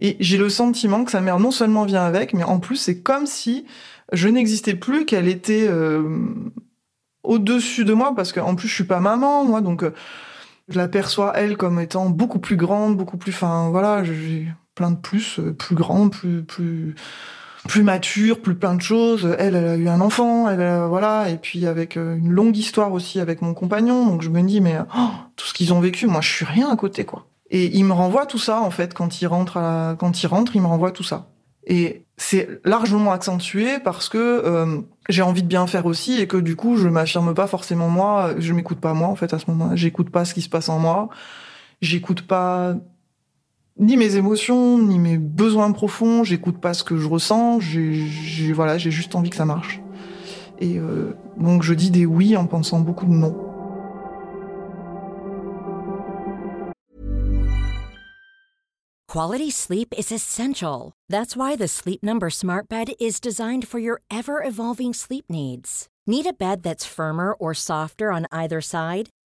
[0.00, 3.00] Et j'ai le sentiment que sa mère non seulement vient avec, mais en plus c'est
[3.02, 3.66] comme si
[4.12, 6.18] je n'existais plus, qu'elle était euh,
[7.22, 9.94] au-dessus de moi, parce qu'en plus je suis pas maman, moi, donc euh,
[10.68, 14.96] je l'aperçois elle comme étant beaucoup plus grande, beaucoup plus, enfin voilà, j'ai plein de
[14.96, 16.94] plus, euh, plus grande, plus plus
[17.68, 19.34] plus mature, plus plein de choses.
[19.38, 22.92] Elle, elle a eu un enfant, elle, voilà, et puis avec euh, une longue histoire
[22.92, 24.06] aussi avec mon compagnon.
[24.06, 26.70] Donc je me dis, mais oh, tout ce qu'ils ont vécu, moi, je suis rien
[26.70, 27.26] à côté, quoi.
[27.50, 30.56] Et il me renvoie tout ça, en fait, quand il rentre, à quand il rentre,
[30.56, 31.28] il me renvoie tout ça.
[31.66, 36.36] Et c'est largement accentué parce que euh, j'ai envie de bien faire aussi et que
[36.36, 39.50] du coup, je m'affirme pas forcément moi, je m'écoute pas moi, en fait, à ce
[39.50, 39.76] moment-là.
[39.76, 41.10] J'écoute pas ce qui se passe en moi.
[41.80, 42.74] J'écoute pas
[43.78, 46.24] ni mes émotions, ni mes besoins profonds.
[46.24, 47.60] J'écoute pas ce que je ressens.
[47.60, 48.06] J'ai,
[48.90, 49.80] juste envie que ça marche.
[50.58, 53.34] Et euh, donc je dis des oui en pensant beaucoup de non.
[59.08, 60.92] Quality sleep is essential.
[61.10, 65.86] That's why the Sleep Number Smart Bed is designed for your ever-evolving sleep needs.
[66.06, 69.10] Need a bed that's firmer or softer on either side?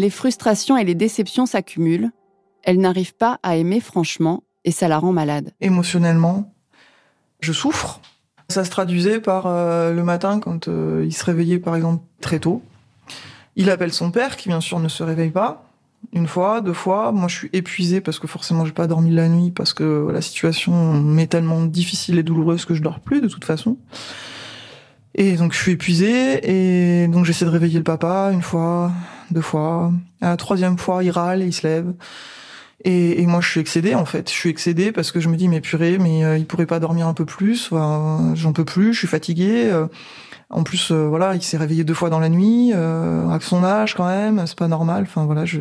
[0.00, 2.10] Les frustrations et les déceptions s'accumulent.
[2.62, 5.52] Elle n'arrive pas à aimer franchement et ça la rend malade.
[5.60, 6.54] Émotionnellement,
[7.40, 8.00] je souffre.
[8.48, 12.38] Ça se traduisait par euh, le matin quand euh, il se réveillait par exemple très
[12.38, 12.62] tôt.
[13.56, 15.68] Il appelle son père qui bien sûr ne se réveille pas.
[16.14, 17.12] Une fois, deux fois.
[17.12, 20.22] Moi je suis épuisée parce que forcément j'ai pas dormi la nuit parce que la
[20.22, 23.76] situation m'est tellement difficile et douloureuse que je dors plus de toute façon.
[25.14, 28.92] Et donc je suis épuisée et donc j'essaie de réveiller le papa une fois,
[29.30, 29.92] deux fois.
[30.20, 31.92] À la troisième fois, il râle et il se lève.
[32.84, 34.30] Et, moi, je suis excédée en fait.
[34.30, 36.80] Je suis excédée parce que je me dis mais purée, mais euh, il pourrait pas
[36.80, 37.70] dormir un peu plus.
[37.70, 38.94] J'en peux plus.
[38.94, 39.70] Je suis fatiguée.
[39.70, 39.86] Euh.
[40.48, 42.72] en plus, euh, voilà, il s'est réveillé deux fois dans la nuit.
[42.72, 45.02] avec son âge quand même, c'est pas normal.
[45.02, 45.60] Enfin voilà, je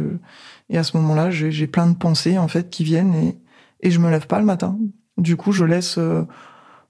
[0.71, 3.37] et à ce moment-là, j'ai plein de pensées en fait qui viennent et
[3.81, 4.77] et je me lève pas le matin.
[5.17, 5.97] Du coup, je laisse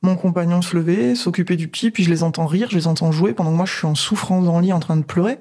[0.01, 3.11] mon compagnon se lever, s'occuper du petit, puis je les entends rire, je les entends
[3.11, 5.39] jouer pendant que moi je suis en souffrance dans le lit en train de pleurer.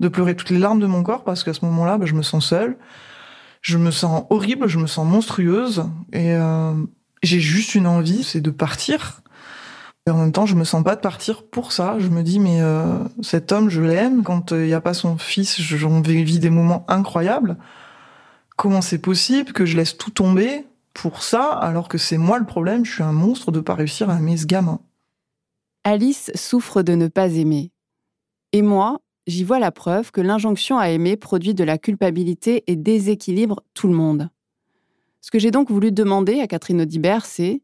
[0.00, 2.22] De pleurer toutes les larmes de mon corps parce qu'à ce moment-là, bah, je me
[2.22, 2.76] sens seule,
[3.62, 6.72] je me sens horrible, je me sens monstrueuse et euh,
[7.22, 9.22] j'ai juste une envie, c'est de partir.
[10.06, 11.96] Et en même temps, je me sens pas de partir pour ça.
[11.98, 14.22] Je me dis, mais euh, cet homme, je l'aime.
[14.22, 17.58] Quand euh, il n'y a pas son fils, j'en vis des moments incroyables
[18.58, 22.44] comment c'est possible que je laisse tout tomber pour ça, alors que c'est moi le
[22.44, 24.80] problème, je suis un monstre de pas réussir à aimer ce gamin.
[25.84, 27.70] Alice souffre de ne pas aimer.
[28.52, 32.74] Et moi, j'y vois la preuve que l'injonction à aimer produit de la culpabilité et
[32.74, 34.30] déséquilibre tout le monde.
[35.20, 37.60] Ce que j'ai donc voulu demander à Catherine Audibert, c'est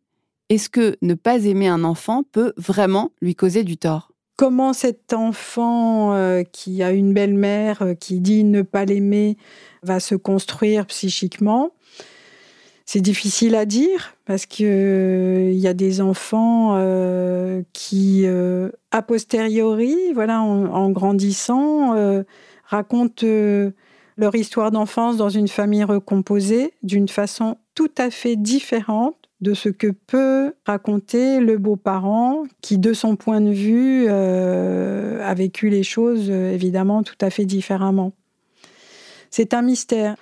[0.50, 4.12] est-ce que ne pas aimer un enfant peut vraiment lui causer du tort?
[4.36, 9.38] Comment cet enfant euh, qui a une belle-mère euh, qui dit ne pas l'aimer
[9.82, 11.70] va se construire psychiquement?
[12.86, 20.12] C'est difficile à dire parce que il y a des enfants euh, qui, a posteriori,
[20.14, 21.94] voilà, en, grandissant,
[22.66, 23.26] racontent
[24.16, 29.68] leur histoire d'enfance dans une famille recomposée d'une façon tout à fait différente de ce
[29.68, 35.82] que peut raconter le beau-parent qui, de son point de vue, euh, a vécu les
[35.82, 38.12] choses euh, évidemment tout à fait différemment.
[39.30, 40.16] C'est un mystère.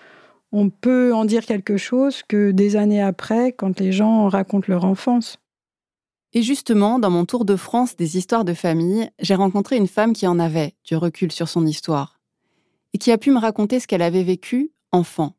[0.53, 4.85] On peut en dire quelque chose que des années après, quand les gens racontent leur
[4.85, 5.39] enfance.
[6.35, 10.13] Et justement, dans mon tour de France des histoires de famille, j'ai rencontré une femme
[10.13, 12.21] qui en avait du recul sur son histoire
[12.95, 15.35] et qui a pu me raconter ce qu'elle avait vécu enfant.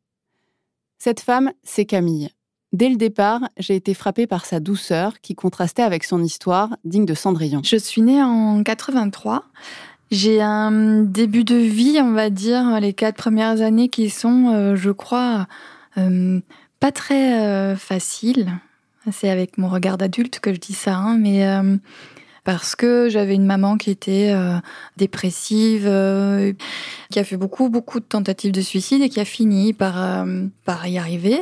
[0.98, 2.30] Cette femme, c'est Camille.
[2.72, 7.06] Dès le départ, j'ai été frappée par sa douceur qui contrastait avec son histoire, digne
[7.06, 7.60] de Cendrillon.
[7.62, 9.44] Je suis née en 83.
[10.14, 14.76] J'ai un début de vie, on va dire, les quatre premières années qui sont, euh,
[14.76, 15.48] je crois,
[15.98, 16.38] euh,
[16.78, 18.46] pas très euh, faciles.
[19.10, 21.44] C'est avec mon regard d'adulte que je dis ça, hein, mais
[22.44, 24.32] parce que j'avais une maman qui était
[24.96, 25.82] dépressive,
[27.10, 30.26] qui a fait beaucoup, beaucoup de tentatives de suicide et qui a fini par,
[30.86, 31.40] y arriver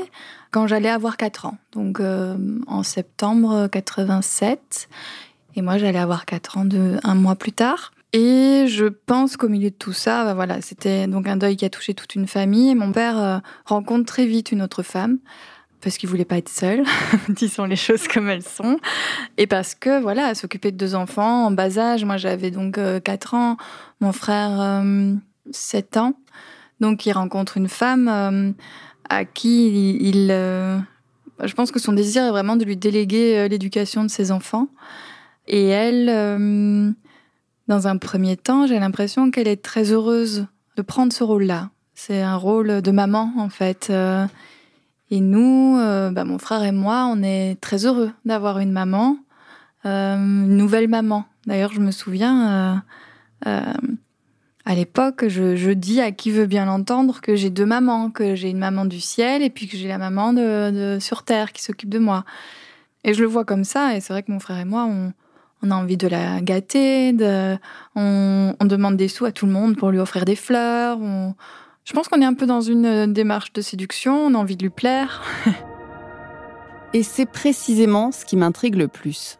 [0.50, 4.88] quand j'allais avoir 4 ans, donc en septembre 87.
[5.54, 7.92] Et moi, j'allais avoir 4 ans de, un mois plus tard.
[8.12, 11.64] Et je pense qu'au milieu de tout ça, bah voilà, c'était donc un deuil qui
[11.64, 12.74] a touché toute une famille.
[12.74, 15.18] mon père euh, rencontre très vite une autre femme
[15.80, 16.84] parce qu'il voulait pas être seul,
[17.28, 18.78] disons les choses comme elles sont,
[19.36, 22.04] et parce que voilà, s'occuper de deux enfants en bas âge.
[22.04, 23.56] Moi, j'avais donc 4 euh, ans,
[24.00, 24.84] mon frère
[25.50, 26.14] 7 ans,
[26.78, 28.54] donc il rencontre une femme
[29.08, 30.78] à qui il, euh,
[31.42, 34.68] je pense que son désir est vraiment de lui déléguer euh, l'éducation de ses enfants.
[35.48, 36.90] Et elle, euh,
[37.68, 40.46] dans un premier temps, j'ai l'impression qu'elle est très heureuse
[40.76, 41.70] de prendre ce rôle-là.
[41.94, 43.92] C'est un rôle de maman, en fait.
[45.10, 49.18] Et nous, bah, mon frère et moi, on est très heureux d'avoir une maman,
[49.84, 51.26] une nouvelle maman.
[51.46, 52.82] D'ailleurs, je me souviens,
[54.64, 58.50] à l'époque, je, dis à qui veut bien l'entendre que j'ai deux mamans, que j'ai
[58.50, 61.88] une maman du ciel et puis que j'ai la maman de, sur terre qui s'occupe
[61.88, 62.24] de moi.
[63.04, 65.12] Et je le vois comme ça, et c'est vrai que mon frère et moi, on,
[65.70, 67.56] a envie de la gâter, de,
[67.94, 70.98] on, demande des sous à tout le monde pour lui offrir des fleurs.
[71.84, 74.62] je pense qu'on est un peu dans une démarche de séduction, on a envie de
[74.62, 75.22] lui plaire.
[76.92, 79.38] et c'est précisément ce qui m'intrigue le plus.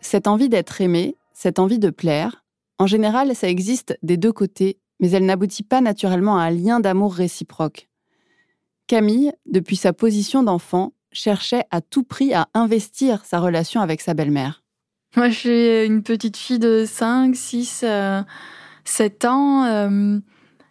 [0.00, 2.44] Cette envie d'être aimé, cette envie de plaire,
[2.78, 6.80] en général, ça existe des deux côtés, mais elle n'aboutit pas naturellement à un lien
[6.80, 7.88] d'amour réciproque.
[8.86, 14.14] Camille, depuis sa position d'enfant, cherchait à tout prix à investir sa relation avec sa
[14.14, 14.61] belle-mère.
[15.14, 17.84] Moi, suis une petite fille de 5, 6,
[18.84, 19.64] 7 ans.
[19.64, 20.18] Euh,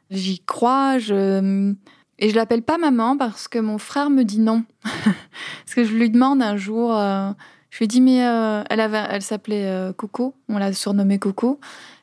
[0.10, 0.98] j'y crois.
[0.98, 1.74] Je...
[2.18, 4.64] Et je l'appelle pas maman parce que mon frère me dit non.
[4.84, 7.32] parce que je lui demande un jour, euh,
[7.70, 11.60] je lui dis mais euh, elle elle s'appelait Coco, on l'a surnommée Coco.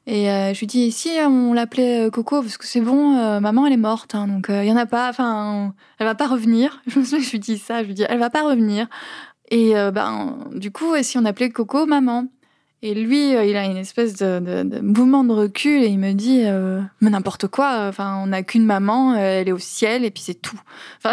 [0.07, 3.77] Et je lui dis, si on l'appelait Coco, parce que c'est bon, maman elle est
[3.77, 6.83] morte, hein, donc il y en a pas, enfin, elle va pas revenir.
[6.87, 8.89] Je me lui dis ça, je lui dis, elle va pas revenir.
[9.51, 12.27] Et ben, du coup, si on appelait Coco maman?
[12.81, 16.45] Et lui, il a une espèce de, mouvement de recul et il me dit,
[17.01, 20.41] mais n'importe quoi, enfin, on n'a qu'une maman, elle est au ciel et puis c'est
[20.41, 20.61] tout.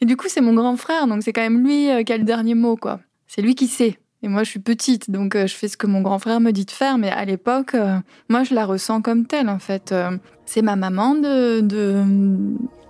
[0.00, 2.24] et du coup, c'est mon grand frère, donc c'est quand même lui qui a le
[2.24, 3.00] dernier mot, quoi.
[3.26, 3.98] C'est lui qui sait.
[4.24, 6.50] Et moi, je suis petite, donc euh, je fais ce que mon grand frère me
[6.50, 6.96] dit de faire.
[6.96, 7.98] Mais à l'époque, euh,
[8.30, 9.92] moi, je la ressens comme telle, en fait.
[9.92, 11.60] Euh, c'est ma maman de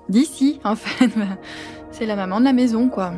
[0.08, 1.10] d'ici, en fait.
[1.90, 3.14] c'est la maman de la maison, quoi.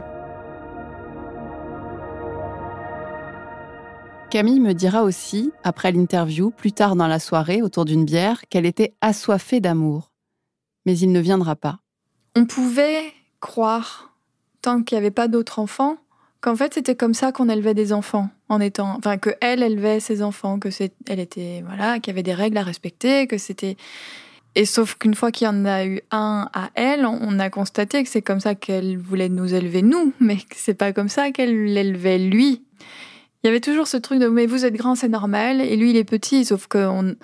[4.37, 8.67] Camille me dira aussi, après l'interview, plus tard dans la soirée, autour d'une bière, qu'elle
[8.67, 10.13] était assoiffée d'amour.
[10.85, 11.79] Mais il ne viendra pas.
[12.37, 14.13] On pouvait croire,
[14.61, 15.97] tant qu'il n'y avait pas d'autres enfants,
[16.43, 20.01] qu'en fait c'était comme ça qu'on élevait des enfants en étant enfin que elle élevait
[20.01, 23.39] ses enfants que c'est elle était voilà qu'il y avait des règles à respecter que
[23.39, 23.79] c'était
[24.55, 28.03] et sauf qu'une fois qu'il y en a eu un à elle on a constaté
[28.05, 31.31] que c'est comme ça qu'elle voulait nous élever nous mais que c'est pas comme ça
[31.31, 32.63] qu'elle l'élevait lui
[33.43, 35.91] il y avait toujours ce truc de mais vous êtes grand c'est normal et lui
[35.91, 37.17] il est petit sauf que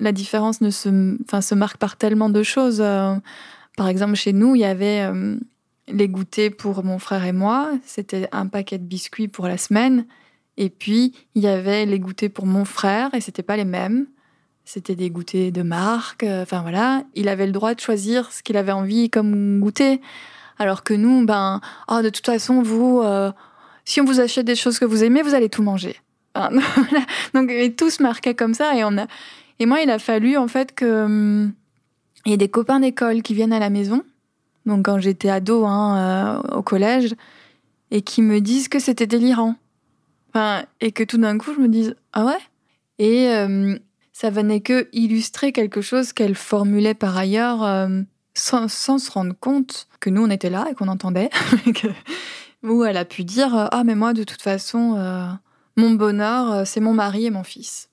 [0.00, 3.14] la différence ne se marque par tellement de choses euh,
[3.76, 5.36] par exemple chez nous il y avait euh,
[5.88, 7.72] les goûters pour mon frère et moi.
[7.84, 10.06] C'était un paquet de biscuits pour la semaine.
[10.56, 14.06] Et puis, il y avait les goûters pour mon frère, et c'était pas les mêmes.
[14.64, 16.22] C'était des goûters de marque.
[16.22, 20.00] euh, Enfin voilà, il avait le droit de choisir ce qu'il avait envie comme goûter.
[20.58, 23.02] Alors que nous, ben, oh, de toute façon, vous,
[23.84, 25.96] si on vous achète des choses que vous aimez, vous allez tout manger.
[27.34, 28.72] Donc, tout se marquait comme ça.
[29.58, 31.04] Et, moi, il a fallu, en fait, que.
[31.04, 31.52] hum,
[32.26, 34.02] y ait des copains d'école qui viennent à la maison.
[34.66, 37.14] Donc, quand j'étais ado, hein, euh, au collège,
[37.90, 39.56] et qui me disent que c'était délirant.
[40.80, 42.38] Et que tout d'un coup, je me dise Ah ouais?
[42.98, 43.78] Et euh,
[44.12, 47.88] ça venait que illustrer quelque chose qu'elle formulait par ailleurs
[48.34, 51.30] sans, sans se rendre compte que nous, on était là et qu'on entendait.
[52.64, 55.26] où elle a pu dire euh, Ah, mais moi, de toute façon, euh,
[55.76, 57.90] mon bonheur, euh, c'est mon mari et mon fils.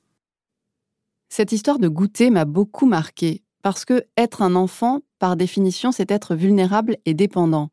[1.29, 6.11] Cette histoire de goûter m'a beaucoup marqué parce que être un enfant, par définition, c'est
[6.11, 7.69] être vulnérable et dépendant.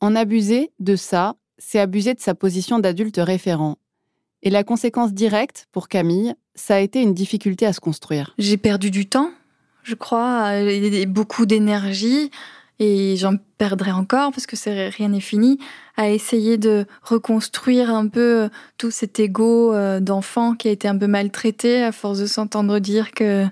[0.00, 3.76] En abuser de ça, c'est abuser de sa position d'adulte référent.
[4.42, 8.34] Et la conséquence directe, pour Camille, ça a été une difficulté à se construire.
[8.36, 9.30] J'ai perdu du temps,
[9.84, 12.30] je crois, et beaucoup d'énergie,
[12.78, 14.56] et j'en perdrai encore parce que
[14.90, 15.58] rien n'est fini,
[15.96, 18.48] à essayer de reconstruire un peu euh,
[18.78, 22.78] tout cet ego euh, d'enfant qui a été un peu maltraité à force de s'entendre
[22.80, 23.44] dire que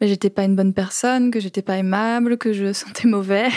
[0.00, 3.48] ben, j'étais pas une bonne personne, que j'étais pas aimable, que je sentais mauvais.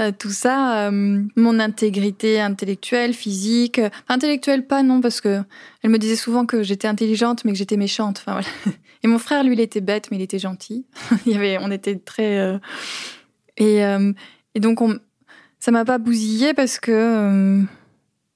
[0.00, 5.40] Euh, tout ça, mon intégrité intellectuelle, physique, intellectuelle pas non parce que
[5.82, 8.24] elle me disait souvent que j'étais intelligente mais que j'étais méchante.
[9.02, 10.86] Et mon frère lui il était bête mais il était gentil.
[11.26, 12.60] il y avait, on était très
[13.58, 14.12] et euh,
[14.54, 14.98] et donc on,
[15.60, 17.62] ça m'a pas bousillé parce que euh,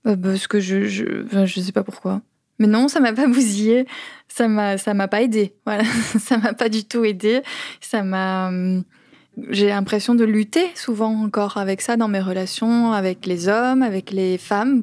[0.07, 1.05] euh, parce que je je
[1.45, 2.21] je sais pas pourquoi.
[2.59, 3.87] Mais non, ça m'a pas bousillé,
[4.29, 5.55] ça m'a ça m'a pas aidé.
[5.65, 5.85] Voilà,
[6.19, 7.43] ça m'a pas du tout aidé.
[7.81, 8.81] Ça m'a euh,
[9.49, 14.11] j'ai l'impression de lutter souvent encore avec ça dans mes relations avec les hommes, avec
[14.11, 14.83] les femmes.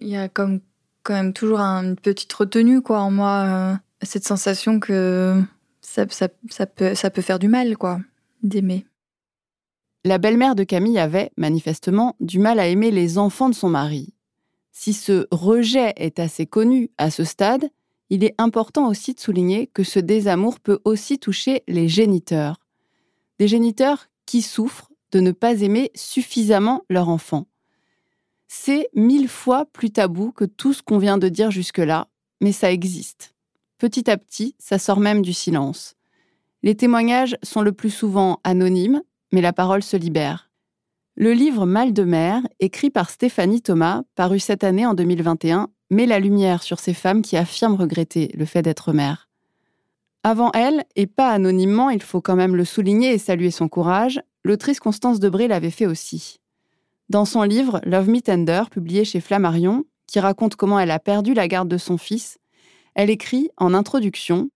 [0.00, 0.60] Il y a comme
[1.02, 5.42] quand même toujours une petite retenue quoi en moi, cette sensation que
[5.80, 7.98] ça, ça, ça peut, ça peut faire du mal quoi,
[8.44, 8.86] d'aimer.
[10.04, 14.14] La belle-mère de Camille avait, manifestement, du mal à aimer les enfants de son mari.
[14.72, 17.70] Si ce rejet est assez connu à ce stade,
[18.10, 22.56] il est important aussi de souligner que ce désamour peut aussi toucher les géniteurs.
[23.38, 27.46] Des géniteurs qui souffrent de ne pas aimer suffisamment leur enfant.
[28.48, 32.08] C'est mille fois plus tabou que tout ce qu'on vient de dire jusque-là,
[32.40, 33.34] mais ça existe.
[33.78, 35.94] Petit à petit, ça sort même du silence.
[36.62, 40.50] Les témoignages sont le plus souvent anonymes, mais la parole se libère.
[41.16, 46.06] Le livre Mal de mer, écrit par Stéphanie Thomas, paru cette année en 2021, met
[46.06, 49.28] la lumière sur ces femmes qui affirment regretter le fait d'être mère.
[50.24, 54.22] Avant elle, et pas anonymement, il faut quand même le souligner et saluer son courage,
[54.44, 56.38] l'autrice Constance Debré l'avait fait aussi.
[57.08, 61.34] Dans son livre Love Me Tender, publié chez Flammarion, qui raconte comment elle a perdu
[61.34, 62.38] la garde de son fils,
[62.94, 64.48] elle écrit en introduction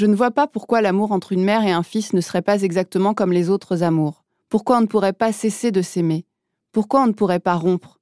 [0.00, 2.62] Je ne vois pas pourquoi l'amour entre une mère et un fils ne serait pas
[2.62, 4.24] exactement comme les autres amours.
[4.48, 6.24] Pourquoi on ne pourrait pas cesser de s'aimer?
[6.72, 8.00] Pourquoi on ne pourrait pas rompre?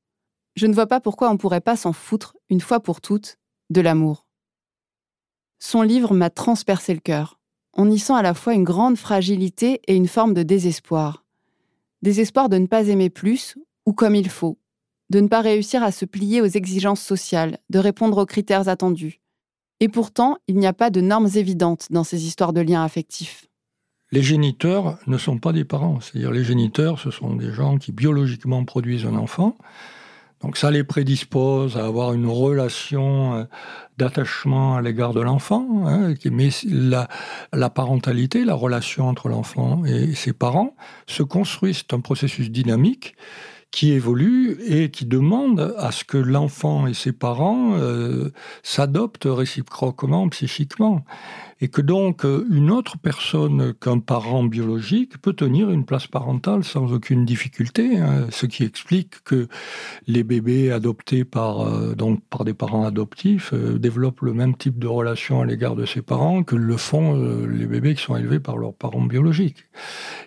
[0.55, 3.37] Je ne vois pas pourquoi on ne pourrait pas s'en foutre, une fois pour toutes,
[3.71, 4.29] de l'amour.
[5.59, 7.41] Son livre m'a transpercé le cœur.
[7.77, 11.25] On y sent à la fois une grande fragilité et une forme de désespoir.
[12.03, 14.57] Désespoir de ne pas aimer plus ou comme il faut,
[15.11, 19.21] de ne pas réussir à se plier aux exigences sociales, de répondre aux critères attendus.
[19.81, 23.47] Et pourtant, il n'y a pas de normes évidentes dans ces histoires de liens affectifs.
[24.11, 26.01] Les géniteurs ne sont pas des parents.
[26.01, 29.57] C'est-à-dire les géniteurs, ce sont des gens qui biologiquement produisent un enfant.
[30.41, 33.45] Donc ça les prédispose à avoir une relation euh,
[33.99, 35.67] d'attachement à l'égard de l'enfant.
[35.87, 37.09] hein, mais la,
[37.53, 40.77] la parentalité, la relation entre l'enfant et ses parents
[41.07, 41.75] se construit.
[41.75, 43.17] C'est un processus dynamique
[43.71, 50.29] qui évolue et qui demande à ce que l'enfant et ses parents euh, s'adoptent réciproquement
[50.29, 51.05] psychiquement.
[51.61, 56.63] Et que donc euh, une autre personne qu'un parent biologique peut tenir une place parentale
[56.63, 59.49] sans aucune difficulté, hein, ce qui explique que
[60.07, 64.79] les bébés adoptés par, euh, donc par des parents adoptifs euh, développent le même type
[64.79, 66.99] de relation à l'égard de ses parents que le font
[67.49, 69.65] les bébés qui sont élevés par leurs parents biologiques.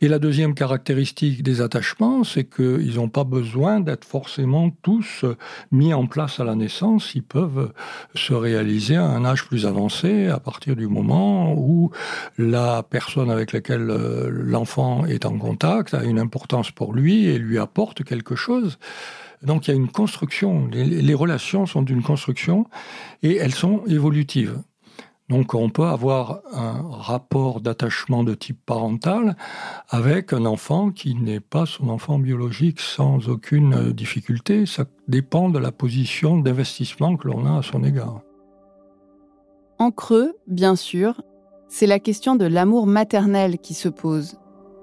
[0.02, 5.26] Et la deuxième caractéristique des attachements, c'est qu'ils n'ont pas besoin d'être forcément tous
[5.72, 7.14] mis en place à la naissance.
[7.16, 7.72] Ils peuvent
[8.16, 11.21] se réaliser à un âge plus avancé à partir du moment
[11.56, 11.92] où
[12.38, 17.38] la personne avec laquelle euh, l'enfant est en contact a une importance pour lui et
[17.38, 18.78] lui apporte quelque chose.
[19.42, 20.68] Donc il y a une construction.
[20.72, 22.68] Les, les relations sont d'une construction
[23.24, 24.60] et elles sont évolutives.
[25.32, 29.38] Donc on peut avoir un rapport d'attachement de type parental
[29.90, 34.66] avec un enfant qui n'est pas son enfant biologique sans aucune difficulté.
[34.66, 38.20] Ça dépend de la position d'investissement que l'on a à son égard.
[39.82, 41.24] En creux, bien sûr,
[41.68, 44.38] c'est la question de l'amour maternel qui se pose.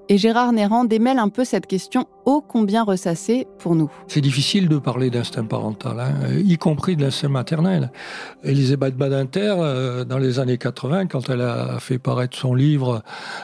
[0.09, 2.05] Et Gérard Néran démêle un peu cette question
[2.47, 3.89] combien ressassée pour nous.
[4.07, 6.13] C'est difficile de parler d'instinct parental, hein,
[6.43, 7.91] y compris de l'instinct maternel.
[8.43, 13.01] Elisabeth Badinter, euh, dans les années 80, quand elle a fait paraître son livre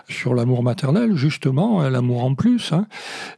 [0.07, 2.85] sur l'amour maternel, justement, l'amour en plus, hein,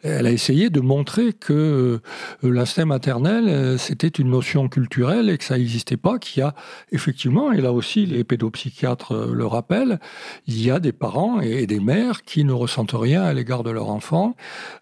[0.03, 2.01] elle a essayé de montrer que euh,
[2.43, 6.53] l'instinct maternel, euh, c'était une notion culturelle et que ça n'existait pas, qu'il y a
[6.91, 9.99] effectivement, et là aussi les pédopsychiatres le rappellent,
[10.45, 13.71] il y a des parents et des mères qui ne ressentent rien à l'égard de
[13.71, 14.35] leur enfant.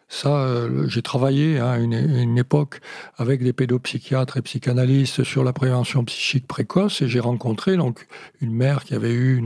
[0.08, 2.80] Ça, euh, j'ai travaillé à une, une, époque
[3.18, 8.08] avec des pédopsychiatres et psychanalystes sur la prévention psychique précoce et j'ai rencontré donc
[8.40, 9.38] une mère qui avait eu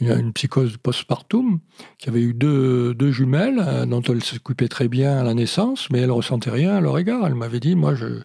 [0.00, 1.58] une, psychose postpartum,
[1.98, 5.88] qui avait eu deux, deux jumelles euh, dont elle s'occupait très bien à la naissance,
[5.90, 7.26] mais elle ressentait rien à leur égard.
[7.26, 8.22] Elle m'avait dit, moi, je,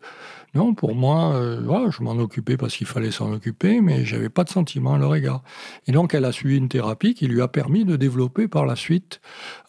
[0.56, 4.46] non, pour moi, euh, je m'en occupais parce qu'il fallait s'en occuper, mais j'avais pas
[4.46, 5.44] de sentiment à leur égard.
[5.86, 8.78] Et donc, elle a suivi une thérapie qui lui a permis de développer par la
[8.78, 9.20] suite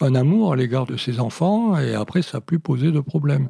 [0.01, 3.49] un amour à l'égard de ses enfants, et après, ça n'a plus posé de problème.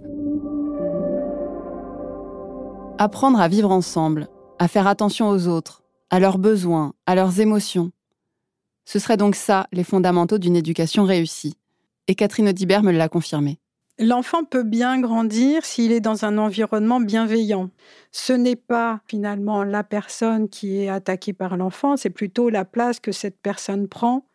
[2.99, 4.29] Apprendre à vivre ensemble,
[4.59, 7.91] à faire attention aux autres, à leurs besoins, à leurs émotions.
[8.87, 11.59] Ce serait donc ça les fondamentaux d'une éducation réussie.
[12.09, 13.59] Et Catherine Audibert me l'a confirmé.
[13.99, 17.71] L'enfant peut bien grandir s'il est dans un environnement bienveillant.
[18.13, 23.01] Ce n'est pas finalement la personne qui est attaquée par l'enfant, c'est plutôt la place
[23.01, 24.27] que cette personne prend.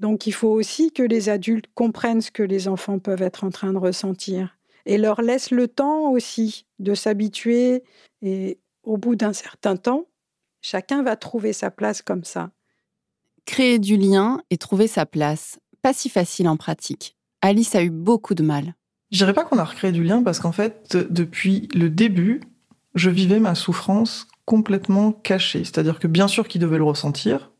[0.00, 3.50] Donc il faut aussi que les adultes comprennent ce que les enfants peuvent être en
[3.50, 7.82] train de ressentir et leur laissent le temps aussi de s'habituer
[8.22, 10.06] et au bout d'un certain temps,
[10.62, 12.50] chacun va trouver sa place comme ça.
[13.44, 17.16] Créer du lien et trouver sa place, pas si facile en pratique.
[17.42, 18.74] Alice a eu beaucoup de mal.
[19.16, 22.42] Je dirais pas qu'on a recréé du lien parce qu'en fait, depuis le début,
[22.94, 25.64] je vivais ma souffrance complètement cachée.
[25.64, 27.50] C'est-à-dire que bien sûr qu'il devait le ressentir,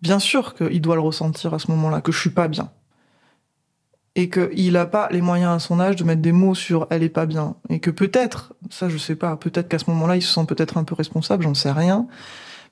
[0.00, 2.70] bien sûr qu'il doit le ressentir à ce moment-là, que je suis pas bien.
[4.14, 7.02] Et qu'il n'a pas les moyens à son âge de mettre des mots sur elle
[7.02, 7.56] est pas bien.
[7.68, 10.78] Et que peut-être, ça je sais pas, peut-être qu'à ce moment-là, il se sent peut-être
[10.78, 12.06] un peu responsable, j'en sais rien.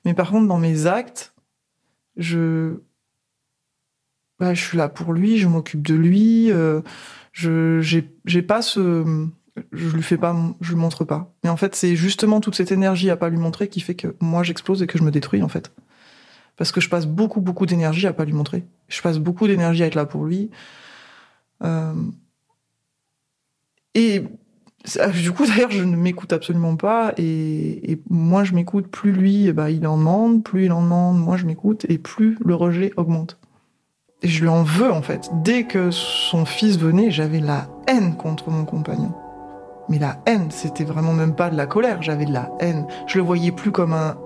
[0.05, 1.33] Mais par contre, dans mes actes,
[2.15, 2.79] je,
[4.39, 6.49] bah, je suis là pour lui, je m'occupe de lui.
[6.49, 6.81] Euh,
[7.37, 7.81] je
[8.25, 9.29] j'ai pas ce
[9.71, 11.31] je lui fais pas je lui montre pas.
[11.43, 14.15] Mais en fait c'est justement toute cette énergie à pas lui montrer qui fait que
[14.19, 15.71] moi j'explose et que je me détruis en fait.
[16.55, 18.65] Parce que je passe beaucoup beaucoup d'énergie à pas lui montrer.
[18.87, 20.49] Je passe beaucoup d'énergie à être là pour lui.
[21.63, 21.93] Euh...
[23.93, 24.23] et
[25.21, 27.13] du coup d'ailleurs je ne m'écoute absolument pas.
[27.17, 28.87] Et, et moins je m'écoute.
[28.87, 30.43] Plus lui bah il en demande.
[30.43, 31.85] Plus il en demande moins je m'écoute.
[31.87, 33.37] Et plus le rejet augmente
[34.23, 35.29] et je lui en veux en fait.
[35.43, 39.13] Dès que son fils venait, j'avais la haine contre mon compagnon.
[39.89, 42.87] Mais la haine, c'était vraiment même pas de la colère, j'avais de la haine.
[43.05, 44.17] Je le voyais plus comme un,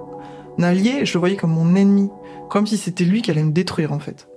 [0.62, 2.10] allié, je le voyais comme mon ennemi.
[2.50, 4.28] Comme si c'était lui qui allait me détruire en fait.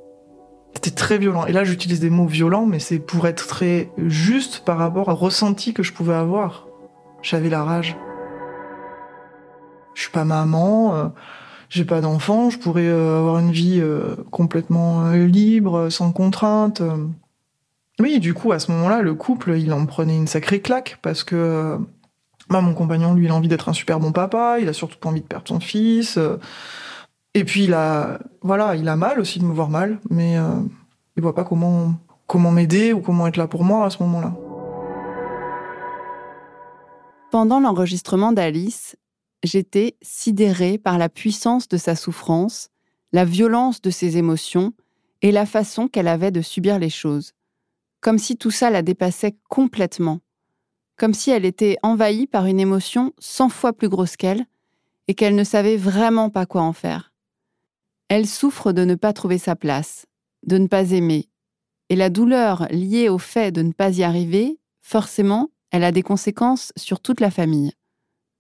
[0.75, 1.47] C'était très violent.
[1.47, 5.15] Et là, j'utilise des mots violents, mais c'est pour être très juste par rapport au
[5.15, 6.67] ressenti que je pouvais avoir.
[7.23, 7.97] J'avais la rage.
[9.95, 10.97] Je suis pas maman.
[10.97, 11.09] Euh,
[11.75, 16.81] j'ai pas d'enfant, je pourrais euh, avoir une vie euh, complètement euh, libre, sans contrainte.
[17.99, 21.25] Oui, du coup, à ce moment-là, le couple, il en prenait une sacrée claque parce
[21.25, 21.77] que
[22.49, 24.99] bah, mon compagnon, lui, il a envie d'être un super bon papa, il a surtout
[24.99, 26.17] pas envie de perdre son fils.
[27.35, 30.37] et puis, il a, voilà, il a mal aussi de me voir mal, mais
[31.17, 31.95] il voit pas comment,
[32.29, 34.33] comment m'aider ou comment être là pour moi à ce moment-là.
[37.33, 38.97] Pendant l'enregistrement d'Alice,
[39.45, 42.71] j'étais sidérée par la puissance de sa souffrance,
[43.13, 44.73] la violence de ses émotions
[45.23, 47.33] et la façon qu'elle avait de subir les choses.
[48.01, 50.21] Comme si tout ça la dépassait complètement.
[50.97, 54.47] Comme si elle était envahie par une émotion cent fois plus grosse qu'elle
[55.09, 57.13] et qu'elle ne savait vraiment pas quoi en faire.
[58.09, 60.07] Elle souffre de ne pas trouver sa place,
[60.47, 61.29] de ne pas aimer.
[61.91, 66.03] Et la douleur liée au fait de ne pas y arriver, forcément, elle a des
[66.03, 67.73] conséquences sur toute la famille.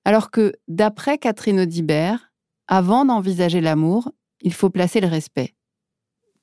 [0.04, 2.32] Alors que, d'après Catherine Audibert,
[2.68, 5.54] avant d'envisager l'amour, il faut placer le respect.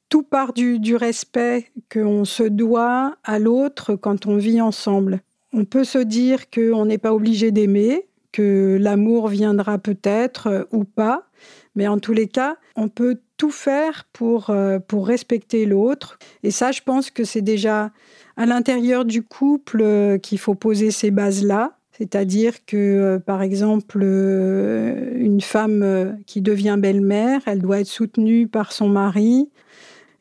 [0.09, 5.21] Tout part du, respect qu'on se doit à l'autre quand on vit ensemble.
[5.53, 11.29] On peut se dire qu'on n'est pas obligé d'aimer, que l'amour viendra peut-être ou pas,
[11.75, 16.19] mais en tous les cas, on peut tout faire pour, euh, pour respecter l'autre.
[16.43, 17.91] Et ça, je pense que c'est déjà
[18.37, 23.99] à l'intérieur du couple euh, qu'il faut poser ces bases-là C'est-à-dire que, euh, par exemple,
[24.01, 29.51] euh, une femme euh, qui devient belle-mère, elle doit être soutenue par son mari.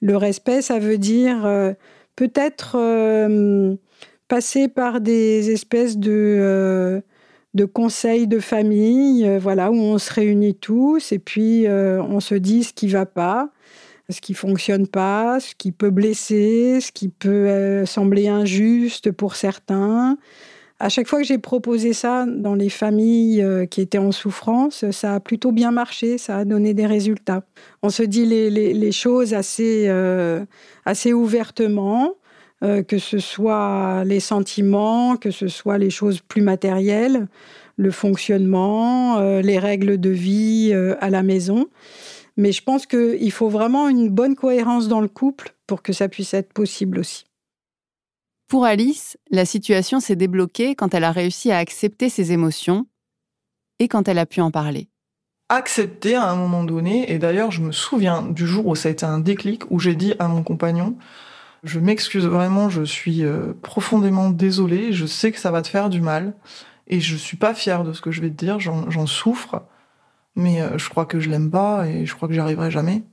[0.02, 1.42] Le respect, ça veut dire
[2.16, 2.78] peut-être
[4.28, 7.02] passer par des espèces de,
[7.72, 12.72] conseils de famille, voilà, où on se réunit tous et puis on se dit ce
[12.72, 13.50] qui va pas
[14.08, 20.16] ce qui fonctionne pas, ce qui peut blesser, ce qui peut sembler injuste pour certains.
[20.82, 24.90] À chaque fois que j'ai proposé ça dans les familles euh, qui étaient en souffrance,
[24.92, 27.42] ça a plutôt bien marché, ça a donné des résultats.
[27.82, 30.42] On se dit les, choses assez, euh,
[30.86, 32.14] assez ouvertement,
[32.64, 37.28] euh, que ce soit les sentiments, que ce soit les choses plus matérielles,
[37.76, 41.66] le fonctionnement, les règles de vie à la maison.
[42.38, 46.08] Mais je pense qu'il faut vraiment une bonne cohérence dans le couple pour que ça
[46.08, 47.29] puisse être possible aussi.
[48.50, 52.86] Pour Alice, la situation s'est débloquée quand elle a réussi à accepter ses émotions
[53.78, 54.88] et quand elle a pu en parler.
[55.48, 58.92] Accepter à un moment donné, et d'ailleurs je me souviens du jour où ça a
[58.92, 60.96] été un déclic, où j'ai dit à mon compagnon,
[61.62, 65.88] je m'excuse vraiment, je suis euh, profondément désolée, je sais que ça va te faire
[65.88, 66.34] du mal,
[66.88, 69.62] et je suis pas fière de ce que je vais te dire, j'en souffre,
[70.34, 73.04] mais euh, je crois que je l'aime pas et je crois que j'y arriverai jamais.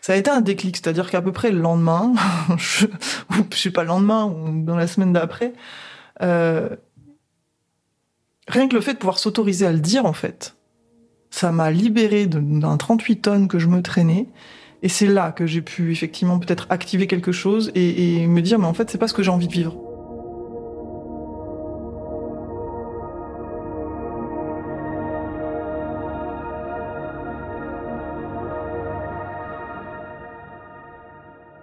[0.00, 2.12] Ça a été un déclic, c'est-à-dire qu'à peu près le lendemain,
[2.56, 2.86] je,
[3.30, 5.52] ou je sais pas le lendemain ou dans la semaine d'après,
[6.22, 6.68] euh,
[8.48, 10.56] rien que le fait de pouvoir s'autoriser à le dire en fait,
[11.30, 14.28] ça m'a libéré d'un 38 tonnes que je me traînais.
[14.84, 18.58] Et c'est là que j'ai pu effectivement peut-être activer quelque chose et, et me dire
[18.58, 19.91] mais en fait c'est pas ce que j'ai envie de vivre.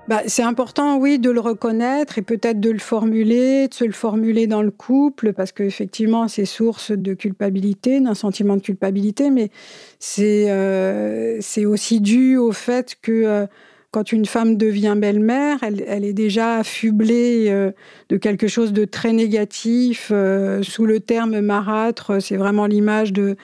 [0.09, 3.91] Bah, c'est important, oui, de le reconnaître et peut-être de le formuler, de se le
[3.91, 9.51] formuler dans le couple, parce qu'effectivement, c'est source de culpabilité, d'un sentiment de culpabilité, mais
[9.99, 13.45] c'est euh, aussi dû au fait que euh,
[13.91, 17.71] quand une femme devient belle-mère, elle, est déjà affublée euh,
[18.09, 20.09] de quelque chose de très négatif.
[20.11, 23.35] Euh, sous le terme marâtre, c'est vraiment l'image de,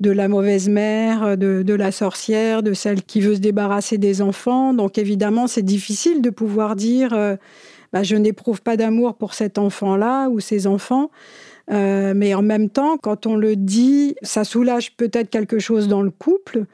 [0.00, 4.72] de la mauvaise mère, de, la sorcière, de celle qui veut se débarrasser des enfants.
[4.72, 7.36] Donc évidemment, c'est difficile de pouvoir dire euh,
[7.92, 11.10] bah, je n'éprouve pas d'amour pour cet enfant-là ou ces enfants.
[11.70, 16.10] Mais en même temps, quand on le dit, ça soulage peut-être quelque chose dans le
[16.10, 16.64] couple.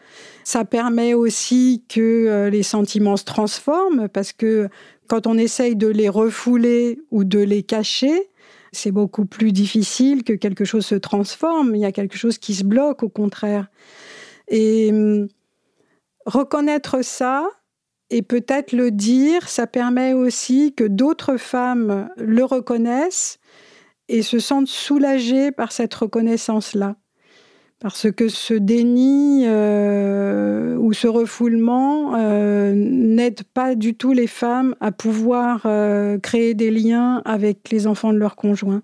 [0.44, 4.68] Ça permet aussi que euh, les sentiments se transforment parce que
[5.08, 8.30] quand on essaye de les refouler ou de les cacher,
[8.72, 11.74] c'est beaucoup plus difficile que quelque chose se transforme.
[11.74, 13.66] Il y a quelque chose qui se bloque au contraire.
[14.48, 15.28] Et hum,
[16.24, 17.46] reconnaître ça
[18.10, 23.38] et peut-être le dire, ça permet aussi que d'autres femmes le reconnaissent
[24.08, 26.96] et se sentent soulagées par cette reconnaissance-là.
[27.78, 34.74] Parce que ce déni euh, ou ce refoulement euh, n'aide pas du tout les femmes
[34.80, 38.82] à pouvoir euh, créer des liens avec les enfants de leurs conjoints.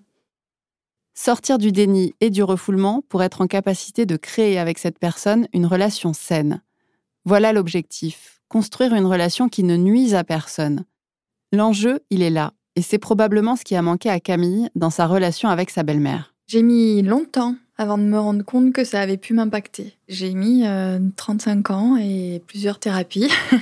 [1.15, 5.47] Sortir du déni et du refoulement pour être en capacité de créer avec cette personne
[5.53, 6.61] une relation saine.
[7.25, 10.85] Voilà l'objectif, construire une relation qui ne nuise à personne.
[11.51, 15.07] L'enjeu, il est là, et c'est probablement ce qui a manqué à Camille dans sa
[15.07, 16.33] relation avec sa belle-mère.
[16.47, 19.97] J'ai mis longtemps avant de me rendre compte que ça avait pu m'impacter.
[20.07, 20.63] J'ai mis
[21.15, 23.29] 35 euh, ans et plusieurs thérapies.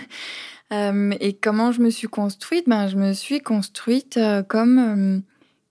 [0.74, 2.70] Euh, et comment je me suis construite?
[2.70, 5.22] Ben, Je me suis construite euh, comme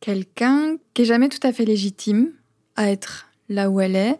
[0.00, 2.32] quelqu'un qui est jamais tout à fait légitime
[2.76, 4.18] à être là où elle est,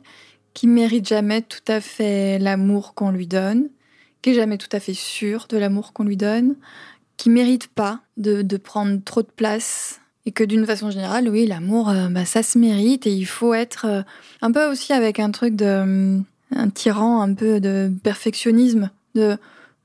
[0.54, 3.68] qui mérite jamais tout à fait l'amour qu'on lui donne,
[4.22, 6.56] qui est jamais tout à fait sûre de l'amour qu'on lui donne,
[7.20, 11.46] qui mérite pas de, de prendre trop de place et que d'une façon générale, oui,
[11.46, 14.02] l'amour, euh, bah, ça se mérite et il faut être euh,
[14.40, 15.66] un peu aussi avec un truc de.
[15.66, 16.18] Euh,
[16.52, 18.90] un tyran, un peu de perfectionnisme.
[19.14, 19.36] De.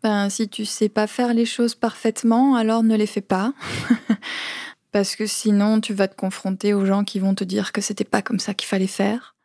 [0.01, 3.53] Ben, si tu sais pas faire les choses parfaitement, alors ne les fais pas.
[4.93, 8.05] Parce que sinon, tu vas te confronter aux gens qui vont te dire que c'était
[8.05, 9.35] pas comme ça qu'il fallait faire.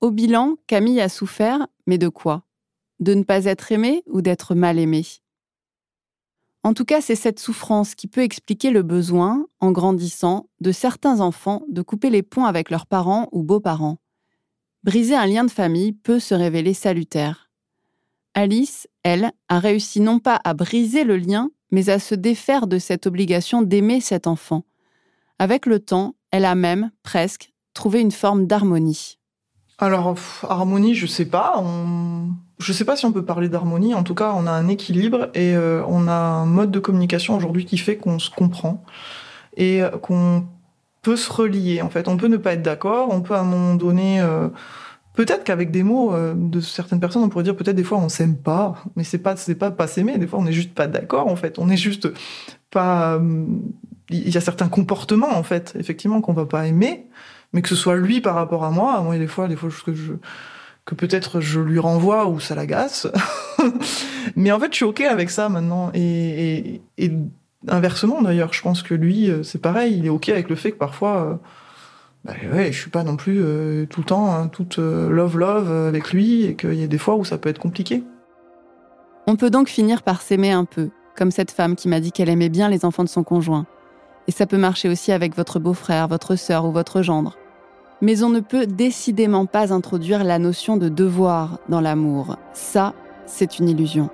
[0.00, 2.44] Au bilan, Camille a souffert, mais de quoi?
[2.98, 5.04] De ne pas être aimée ou d'être mal aimée?
[6.62, 11.20] En tout cas, c'est cette souffrance qui peut expliquer le besoin, en grandissant, de certains
[11.20, 13.98] enfants de couper les ponts avec leurs parents ou beaux-parents.
[14.84, 17.50] Briser un lien de famille peut se révéler salutaire.
[18.34, 22.78] Alice, elle, a réussi non pas à briser le lien, mais à se défaire de
[22.78, 24.64] cette obligation d'aimer cet enfant.
[25.38, 29.18] Avec le temps, elle a même, presque, trouvé une forme d'harmonie.
[29.78, 31.64] Alors, harmonie, je sais pas.
[32.60, 33.94] Je sais pas si on peut parler d'harmonie.
[33.94, 37.34] En tout cas, on a un équilibre et euh, on a un mode de communication
[37.34, 38.84] aujourd'hui qui fait qu'on se comprend
[39.56, 40.46] et euh, qu'on
[41.00, 41.80] peut se relier.
[41.80, 44.48] En fait, on peut ne pas être d'accord, on peut à un moment donné, euh,
[45.14, 48.36] peut-être qu'avec des mots de certaines personnes, on pourrait dire peut-être des fois on s'aime
[48.36, 50.18] pas, mais c'est pas c'est pas pas s'aimer.
[50.18, 51.28] Des fois, on n'est juste pas d'accord.
[51.28, 52.08] En fait, on est juste
[52.70, 53.18] pas.
[54.10, 57.06] Il y a certains comportements en fait, effectivement, qu'on va pas aimer,
[57.54, 59.00] mais que ce soit lui par rapport à moi.
[59.00, 60.12] Moi, des fois, des fois que je
[60.84, 63.06] que peut-être je lui renvoie ou ça l'agace.
[64.36, 66.80] mais en fait, je suis ok avec ça maintenant et,
[67.68, 70.72] inversement d'ailleurs, je pense que lui, euh, c'est pareil, il est ok avec le fait
[70.72, 71.34] que parfois, euh,
[72.24, 75.70] bah ouais, je suis pas non plus euh, tout le temps hein, toute love love
[75.70, 78.04] euh, avec lui et qu'il y a des fois où ça peut être compliqué.
[79.26, 82.28] On peut donc finir par s'aimer un peu, comme cette femme qui m'a dit qu'elle
[82.28, 83.66] aimait bien les enfants de son conjoint.
[84.28, 87.38] Et ça peut marcher aussi avec votre beau-frère, votre sœur ou votre gendre.
[88.02, 92.36] Mais on ne peut décidément pas introduire la notion de devoir dans l'amour.
[92.54, 92.94] Ça,
[93.26, 94.08] c'est une illusion.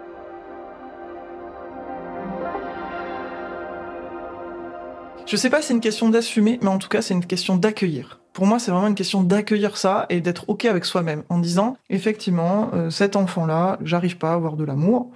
[5.27, 7.57] Je sais pas si c'est une question d'assumer, mais en tout cas, c'est une question
[7.57, 8.21] d'accueillir.
[8.33, 11.77] Pour moi, c'est vraiment une question d'accueillir ça et d'être OK avec soi-même en disant,
[11.89, 15.11] effectivement, euh, cet enfant-là, j'arrive pas à avoir de l'amour.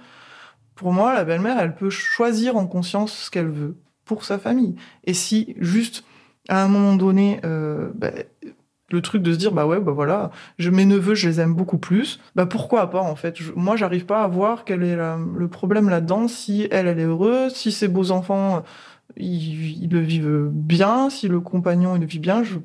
[0.75, 4.75] Pour moi, la belle-mère, elle peut choisir en conscience ce qu'elle veut pour sa famille.
[5.05, 6.03] Et si, juste,
[6.49, 8.11] à un moment donné, euh, bah,
[8.91, 11.53] le truc de se dire, bah ouais, bah voilà, je, mes neveux, je les aime
[11.53, 13.37] beaucoup plus, bah pourquoi pas, en fait?
[13.41, 17.03] Je- moi, j'arrive pas à voir quel est le problème là-dedans, si elle, elle est
[17.05, 18.63] heureuse, si ses beaux-enfants
[19.17, 22.43] ils, ils le vivent bien, si le compagnon il le vit bien.
[22.43, 22.57] Je,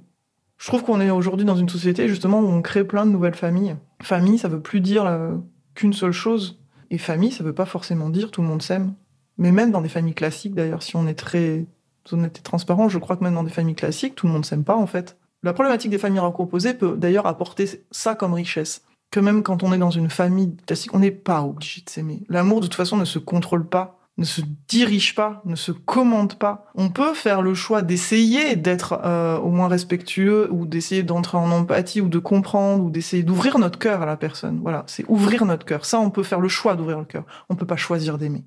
[0.59, 3.35] je trouve qu'on est aujourd'hui dans une société justement où on crée plein de nouvelles
[3.35, 3.77] familles.
[4.03, 5.35] Famille, ça veut plus dire euh,
[5.75, 6.61] qu'une seule chose.
[6.91, 8.95] Et famille, ça veut pas forcément dire tout le monde s'aime.
[9.39, 11.67] Mais même dans des familles classiques, d'ailleurs, si on est très
[12.13, 14.65] honnête et transparent, je crois que même dans des familles classiques, tout le monde s'aime
[14.65, 15.19] pas en fait.
[15.47, 18.83] La problématique des familles recomposées peut d'ailleurs apporter ça comme richesse.
[19.11, 22.25] Que même quand on est dans une famille classique, on n'est pas obligé de s'aimer.
[22.29, 26.37] L'amour, de toute façon, ne se contrôle pas ne se dirige pas, ne se commande
[26.37, 26.65] pas.
[26.75, 31.51] On peut faire le choix d'essayer d'être euh, au moins respectueux ou d'essayer d'entrer en
[31.51, 34.61] empathie ou de comprendre ou d'essayer d'ouvrir notre cœur à la personne.
[34.63, 35.85] Voilà, c'est ouvrir notre cœur.
[35.85, 37.25] Ça, on peut faire le choix d'ouvrir le cœur.
[37.51, 38.45] On peut pas choisir d'aimer.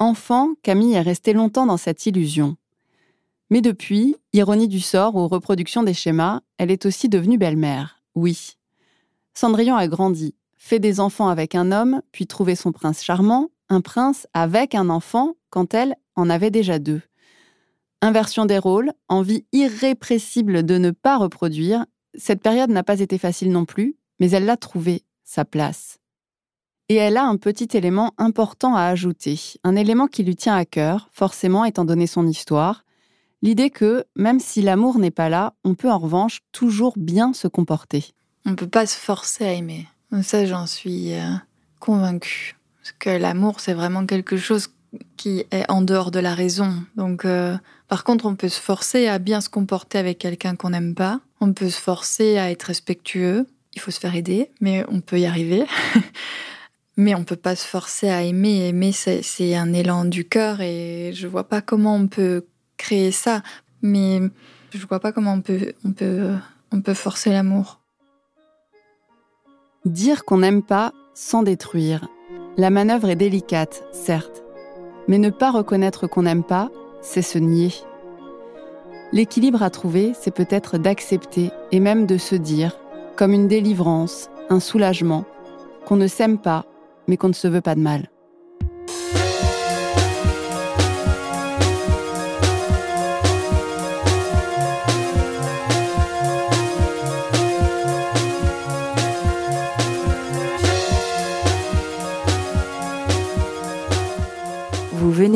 [0.00, 2.56] Enfant, Camille est restée longtemps dans cette illusion.
[3.50, 8.02] Mais depuis, ironie du sort ou reproduction des schémas, elle est aussi devenue belle-mère.
[8.14, 8.56] Oui.
[9.34, 13.80] Cendrillon a grandi, fait des enfants avec un homme, puis trouvé son prince charmant, un
[13.80, 17.02] prince avec un enfant quand elle en avait déjà deux.
[18.02, 23.52] Inversion des rôles, envie irrépressible de ne pas reproduire, cette période n'a pas été facile
[23.52, 25.98] non plus, mais elle l'a trouvé, sa place.
[26.88, 30.64] Et elle a un petit élément important à ajouter, un élément qui lui tient à
[30.64, 32.84] cœur, forcément étant donné son histoire,
[33.46, 37.46] l'idée que, même si l'amour n'est pas là, on peut en revanche toujours bien se
[37.46, 38.12] comporter.
[38.44, 39.86] On ne peut pas se forcer à aimer.
[40.22, 41.30] Ça, j'en suis euh,
[41.78, 42.56] convaincue.
[42.82, 44.70] Parce que l'amour, c'est vraiment quelque chose
[45.16, 46.74] qui est en dehors de la raison.
[46.96, 50.70] Donc, euh, par contre, on peut se forcer à bien se comporter avec quelqu'un qu'on
[50.70, 51.20] n'aime pas.
[51.40, 53.46] On peut se forcer à être respectueux.
[53.74, 55.66] Il faut se faire aider, mais on peut y arriver.
[56.96, 58.68] mais on peut pas se forcer à aimer.
[58.68, 62.44] Aimer, c'est un élan du cœur et je vois pas comment on peut
[62.76, 63.42] créer ça.
[63.82, 64.20] Mais
[64.72, 66.34] je vois pas comment on peut, on peut,
[66.72, 67.80] on peut forcer l'amour.
[69.84, 72.08] Dire qu'on n'aime pas sans détruire.
[72.56, 74.42] La manœuvre est délicate, certes.
[75.08, 76.70] Mais ne pas reconnaître qu'on n'aime pas,
[77.00, 77.72] c'est se nier.
[79.12, 82.76] L'équilibre à trouver, c'est peut-être d'accepter et même de se dire,
[83.14, 85.24] comme une délivrance, un soulagement,
[85.86, 86.64] qu'on ne s'aime pas,
[87.06, 88.10] mais qu'on ne se veut pas de mal.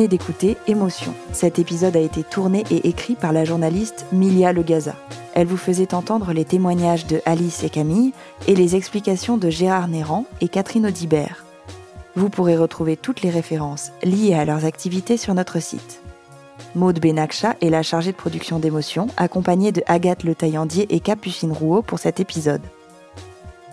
[0.07, 1.13] D'écouter Émotion.
[1.31, 4.95] Cet épisode a été tourné et écrit par la journaliste Milia Legaza.
[5.33, 8.13] Elle vous faisait entendre les témoignages de Alice et Camille
[8.47, 11.45] et les explications de Gérard Néran et Catherine Audibert.
[12.15, 16.01] Vous pourrez retrouver toutes les références liées à leurs activités sur notre site.
[16.75, 21.51] Maude Benakcha est la chargée de production d'émotion, accompagnée de Agathe Le Taillandier et Capucine
[21.51, 22.61] Rouault pour cet épisode.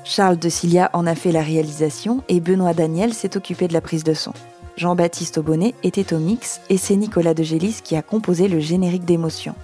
[0.05, 3.81] Charles de Cilia en a fait la réalisation et Benoît Daniel s'est occupé de la
[3.81, 4.33] prise de son.
[4.79, 9.05] Jean-Baptiste Aubonnet était au mix et c'est Nicolas de Gélis qui a composé le générique
[9.05, 9.57] d'émotion.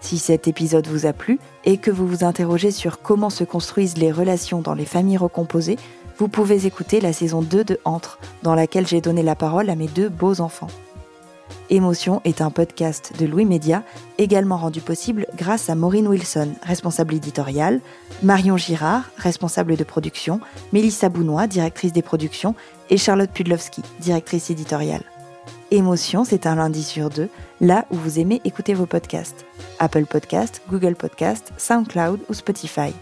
[0.00, 3.98] Si cet épisode vous a plu et que vous vous interrogez sur comment se construisent
[3.98, 5.76] les relations dans les familles recomposées,
[6.18, 9.74] vous pouvez écouter la saison 2 de Entre, dans laquelle j'ai donné la parole à
[9.74, 10.68] mes deux beaux enfants.
[11.68, 13.82] Émotion est un podcast de Louis Média,
[14.18, 17.80] également rendu possible grâce à Maureen Wilson, responsable éditoriale,
[18.22, 20.40] Marion Girard, responsable de production,
[20.72, 22.54] Mélissa Bounois, directrice des productions,
[22.90, 25.04] et Charlotte Pudlowski, directrice éditoriale.
[25.70, 27.28] Émotion, c'est un lundi sur deux,
[27.60, 29.46] là où vous aimez écouter vos podcasts.
[29.78, 32.92] Apple Podcast, Google Podcast, SoundCloud ou Spotify.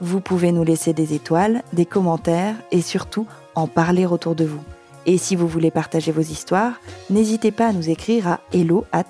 [0.00, 4.62] Vous pouvez nous laisser des étoiles, des commentaires et surtout en parler autour de vous.
[5.10, 6.74] Et si vous voulez partager vos histoires,
[7.10, 9.02] n'hésitez pas à nous écrire à hello at.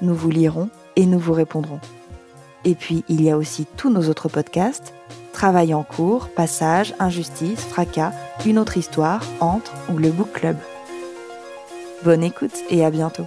[0.00, 1.80] Nous vous lirons et nous vous répondrons.
[2.64, 4.94] Et puis, il y a aussi tous nos autres podcasts
[5.34, 8.12] Travail en cours, Passage, Injustice, Fracas,
[8.46, 10.56] Une autre histoire, Entre ou le Book Club.
[12.02, 13.26] Bonne écoute et à bientôt.